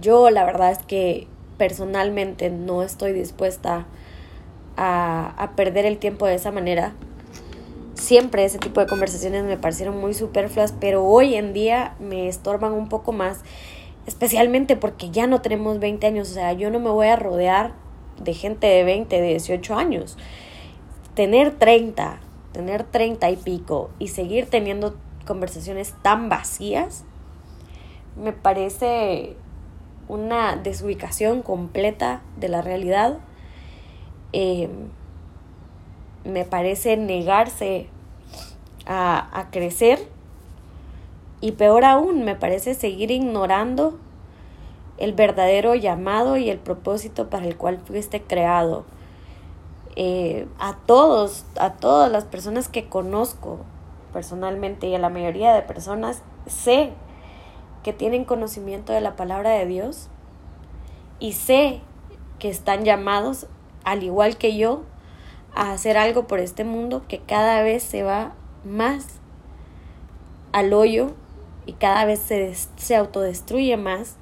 yo 0.00 0.30
la 0.30 0.44
verdad 0.44 0.72
es 0.72 0.78
que 0.78 1.28
personalmente 1.58 2.50
no 2.50 2.82
estoy 2.82 3.12
dispuesta 3.12 3.76
a, 3.76 4.01
perder 5.56 5.86
el 5.86 5.98
tiempo 5.98 6.26
de 6.26 6.34
esa 6.34 6.50
manera. 6.50 6.94
Siempre 7.94 8.44
ese 8.44 8.58
tipo 8.58 8.80
de 8.80 8.86
conversaciones 8.86 9.44
me 9.44 9.56
parecieron 9.56 10.00
muy 10.00 10.14
superfluas, 10.14 10.72
pero 10.72 11.04
hoy 11.04 11.34
en 11.34 11.52
día 11.52 11.94
me 12.00 12.28
estorban 12.28 12.72
un 12.72 12.88
poco 12.88 13.12
más, 13.12 13.40
especialmente 14.06 14.76
porque 14.76 15.10
ya 15.10 15.26
no 15.26 15.40
tenemos 15.40 15.78
20 15.78 16.06
años, 16.06 16.30
o 16.30 16.34
sea, 16.34 16.52
yo 16.52 16.70
no 16.70 16.80
me 16.80 16.90
voy 16.90 17.06
a 17.06 17.16
rodear 17.16 17.72
de 18.22 18.34
gente 18.34 18.66
de 18.66 18.82
20, 18.84 19.20
de 19.20 19.28
18 19.28 19.74
años. 19.76 20.16
Tener 21.14 21.58
30, 21.58 22.18
tener 22.52 22.84
30 22.84 23.30
y 23.30 23.36
pico 23.36 23.90
y 23.98 24.08
seguir 24.08 24.46
teniendo 24.46 24.96
conversaciones 25.26 25.94
tan 26.02 26.28
vacías, 26.28 27.04
me 28.16 28.32
parece 28.32 29.36
una 30.08 30.56
desubicación 30.56 31.42
completa 31.42 32.22
de 32.36 32.48
la 32.48 32.62
realidad. 32.62 33.18
Eh, 34.32 34.68
me 36.24 36.44
parece 36.44 36.96
negarse 36.96 37.88
a, 38.86 39.38
a 39.38 39.50
crecer 39.50 40.08
y 41.40 41.52
peor 41.52 41.84
aún, 41.84 42.24
me 42.24 42.36
parece 42.36 42.74
seguir 42.74 43.10
ignorando 43.10 43.98
el 44.98 45.12
verdadero 45.12 45.74
llamado 45.74 46.36
y 46.36 46.48
el 46.48 46.58
propósito 46.58 47.28
para 47.28 47.46
el 47.46 47.56
cual 47.56 47.80
fuiste 47.84 48.22
creado. 48.22 48.84
Eh, 49.96 50.46
a 50.58 50.76
todos, 50.86 51.44
a 51.58 51.74
todas 51.74 52.10
las 52.10 52.24
personas 52.24 52.68
que 52.68 52.88
conozco 52.88 53.58
personalmente 54.12 54.86
y 54.86 54.94
a 54.94 54.98
la 54.98 55.08
mayoría 55.08 55.52
de 55.52 55.62
personas, 55.62 56.22
sé 56.46 56.92
que 57.82 57.92
tienen 57.92 58.24
conocimiento 58.24 58.92
de 58.92 59.00
la 59.00 59.16
palabra 59.16 59.50
de 59.50 59.66
Dios 59.66 60.08
y 61.18 61.32
sé 61.32 61.80
que 62.38 62.48
están 62.48 62.84
llamados, 62.84 63.48
al 63.84 64.02
igual 64.02 64.36
que 64.36 64.56
yo, 64.56 64.82
a 65.54 65.72
hacer 65.72 65.98
algo 65.98 66.26
por 66.26 66.40
este 66.40 66.64
mundo 66.64 67.04
que 67.08 67.18
cada 67.18 67.62
vez 67.62 67.82
se 67.82 68.02
va 68.02 68.34
más 68.64 69.20
al 70.52 70.72
hoyo 70.72 71.12
y 71.66 71.74
cada 71.74 72.04
vez 72.04 72.18
se, 72.18 72.54
se 72.76 72.96
autodestruye 72.96 73.76
más, 73.76 74.16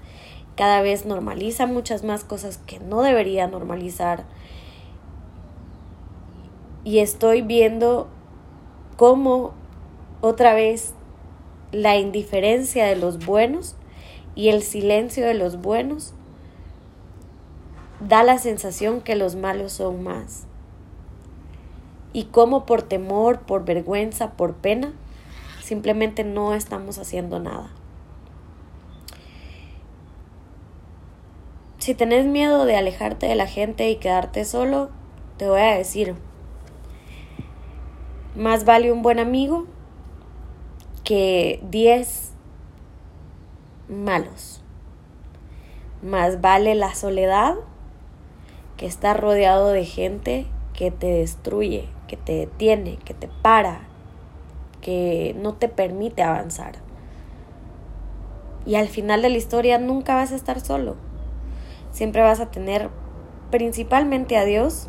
cada 0.56 0.82
vez 0.82 1.06
normaliza 1.06 1.66
muchas 1.66 2.04
más 2.04 2.24
cosas 2.24 2.58
que 2.58 2.80
no 2.80 3.02
debería 3.02 3.46
normalizar. 3.46 4.24
Y 6.84 6.98
estoy 6.98 7.42
viendo 7.42 8.08
cómo 8.96 9.54
otra 10.20 10.54
vez 10.54 10.94
la 11.72 11.96
indiferencia 11.96 12.86
de 12.86 12.96
los 12.96 13.24
buenos 13.24 13.76
y 14.34 14.48
el 14.48 14.62
silencio 14.62 15.26
de 15.26 15.34
los 15.34 15.60
buenos 15.60 16.14
da 18.00 18.22
la 18.22 18.38
sensación 18.38 19.00
que 19.00 19.14
los 19.14 19.36
malos 19.36 19.72
son 19.72 20.02
más. 20.02 20.46
Y 22.12 22.24
como 22.24 22.66
por 22.66 22.82
temor, 22.82 23.40
por 23.40 23.64
vergüenza, 23.64 24.32
por 24.32 24.54
pena, 24.54 24.92
simplemente 25.62 26.24
no 26.24 26.54
estamos 26.54 26.98
haciendo 26.98 27.38
nada. 27.38 27.70
Si 31.78 31.94
tenés 31.94 32.26
miedo 32.26 32.66
de 32.66 32.76
alejarte 32.76 33.26
de 33.26 33.34
la 33.34 33.46
gente 33.46 33.88
y 33.90 33.96
quedarte 33.96 34.44
solo, 34.44 34.90
te 35.36 35.48
voy 35.48 35.60
a 35.60 35.76
decir, 35.76 36.14
más 38.34 38.64
vale 38.64 38.92
un 38.92 39.02
buen 39.02 39.18
amigo 39.18 39.66
que 41.04 41.60
10 41.70 42.32
malos. 43.88 44.62
Más 46.02 46.40
vale 46.40 46.74
la 46.74 46.94
soledad 46.94 47.54
que 48.80 48.86
estar 48.86 49.20
rodeado 49.20 49.68
de 49.68 49.84
gente 49.84 50.46
que 50.72 50.90
te 50.90 51.08
destruye, 51.08 51.84
que 52.08 52.16
te 52.16 52.32
detiene, 52.32 52.96
que 53.04 53.12
te 53.12 53.28
para, 53.42 53.82
que 54.80 55.36
no 55.38 55.52
te 55.52 55.68
permite 55.68 56.22
avanzar. 56.22 56.76
Y 58.64 58.76
al 58.76 58.88
final 58.88 59.20
de 59.20 59.28
la 59.28 59.36
historia 59.36 59.76
nunca 59.76 60.14
vas 60.14 60.32
a 60.32 60.34
estar 60.34 60.62
solo. 60.62 60.96
Siempre 61.92 62.22
vas 62.22 62.40
a 62.40 62.50
tener 62.50 62.88
principalmente 63.50 64.38
a 64.38 64.46
Dios 64.46 64.88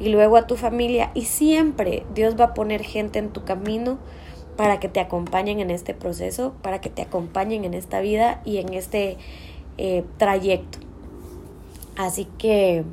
y 0.00 0.08
luego 0.08 0.38
a 0.38 0.46
tu 0.46 0.56
familia 0.56 1.10
y 1.12 1.26
siempre 1.26 2.06
Dios 2.14 2.34
va 2.40 2.44
a 2.44 2.54
poner 2.54 2.82
gente 2.82 3.18
en 3.18 3.28
tu 3.28 3.44
camino 3.44 3.98
para 4.56 4.80
que 4.80 4.88
te 4.88 5.00
acompañen 5.00 5.60
en 5.60 5.70
este 5.70 5.92
proceso, 5.92 6.54
para 6.62 6.80
que 6.80 6.88
te 6.88 7.02
acompañen 7.02 7.66
en 7.66 7.74
esta 7.74 8.00
vida 8.00 8.40
y 8.46 8.56
en 8.56 8.72
este 8.72 9.18
eh, 9.76 10.02
trayecto. 10.16 10.85
Así 11.96 12.26
que, 12.38 12.84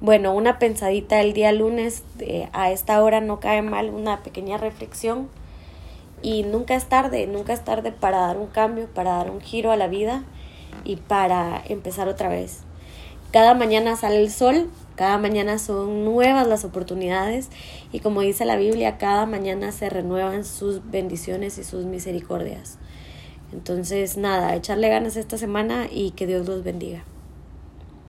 bueno, 0.00 0.34
una 0.34 0.58
pensadita 0.58 1.20
el 1.20 1.32
día 1.32 1.52
lunes, 1.52 2.02
a 2.52 2.70
esta 2.70 3.02
hora 3.02 3.20
no 3.20 3.40
cae 3.40 3.62
mal, 3.62 3.90
una 3.90 4.22
pequeña 4.22 4.58
reflexión. 4.58 5.28
Y 6.22 6.42
nunca 6.42 6.74
es 6.74 6.86
tarde, 6.86 7.26
nunca 7.26 7.54
es 7.54 7.64
tarde 7.64 7.92
para 7.92 8.18
dar 8.18 8.36
un 8.36 8.48
cambio, 8.48 8.88
para 8.92 9.12
dar 9.12 9.30
un 9.30 9.40
giro 9.40 9.72
a 9.72 9.76
la 9.76 9.88
vida 9.88 10.22
y 10.84 10.96
para 10.96 11.62
empezar 11.66 12.08
otra 12.08 12.28
vez. 12.28 12.60
Cada 13.32 13.54
mañana 13.54 13.96
sale 13.96 14.20
el 14.20 14.30
sol, 14.30 14.68
cada 14.96 15.16
mañana 15.16 15.58
son 15.58 16.04
nuevas 16.04 16.46
las 16.46 16.64
oportunidades 16.64 17.48
y 17.92 18.00
como 18.00 18.20
dice 18.20 18.44
la 18.44 18.56
Biblia, 18.56 18.98
cada 18.98 19.24
mañana 19.24 19.72
se 19.72 19.88
renuevan 19.88 20.44
sus 20.44 20.90
bendiciones 20.90 21.56
y 21.56 21.64
sus 21.64 21.86
misericordias. 21.86 22.76
Entonces, 23.52 24.16
nada, 24.16 24.54
echarle 24.56 24.88
ganas 24.88 25.16
esta 25.16 25.38
semana 25.38 25.86
y 25.90 26.10
que 26.10 26.26
Dios 26.26 26.46
los 26.46 26.64
bendiga. 26.64 27.02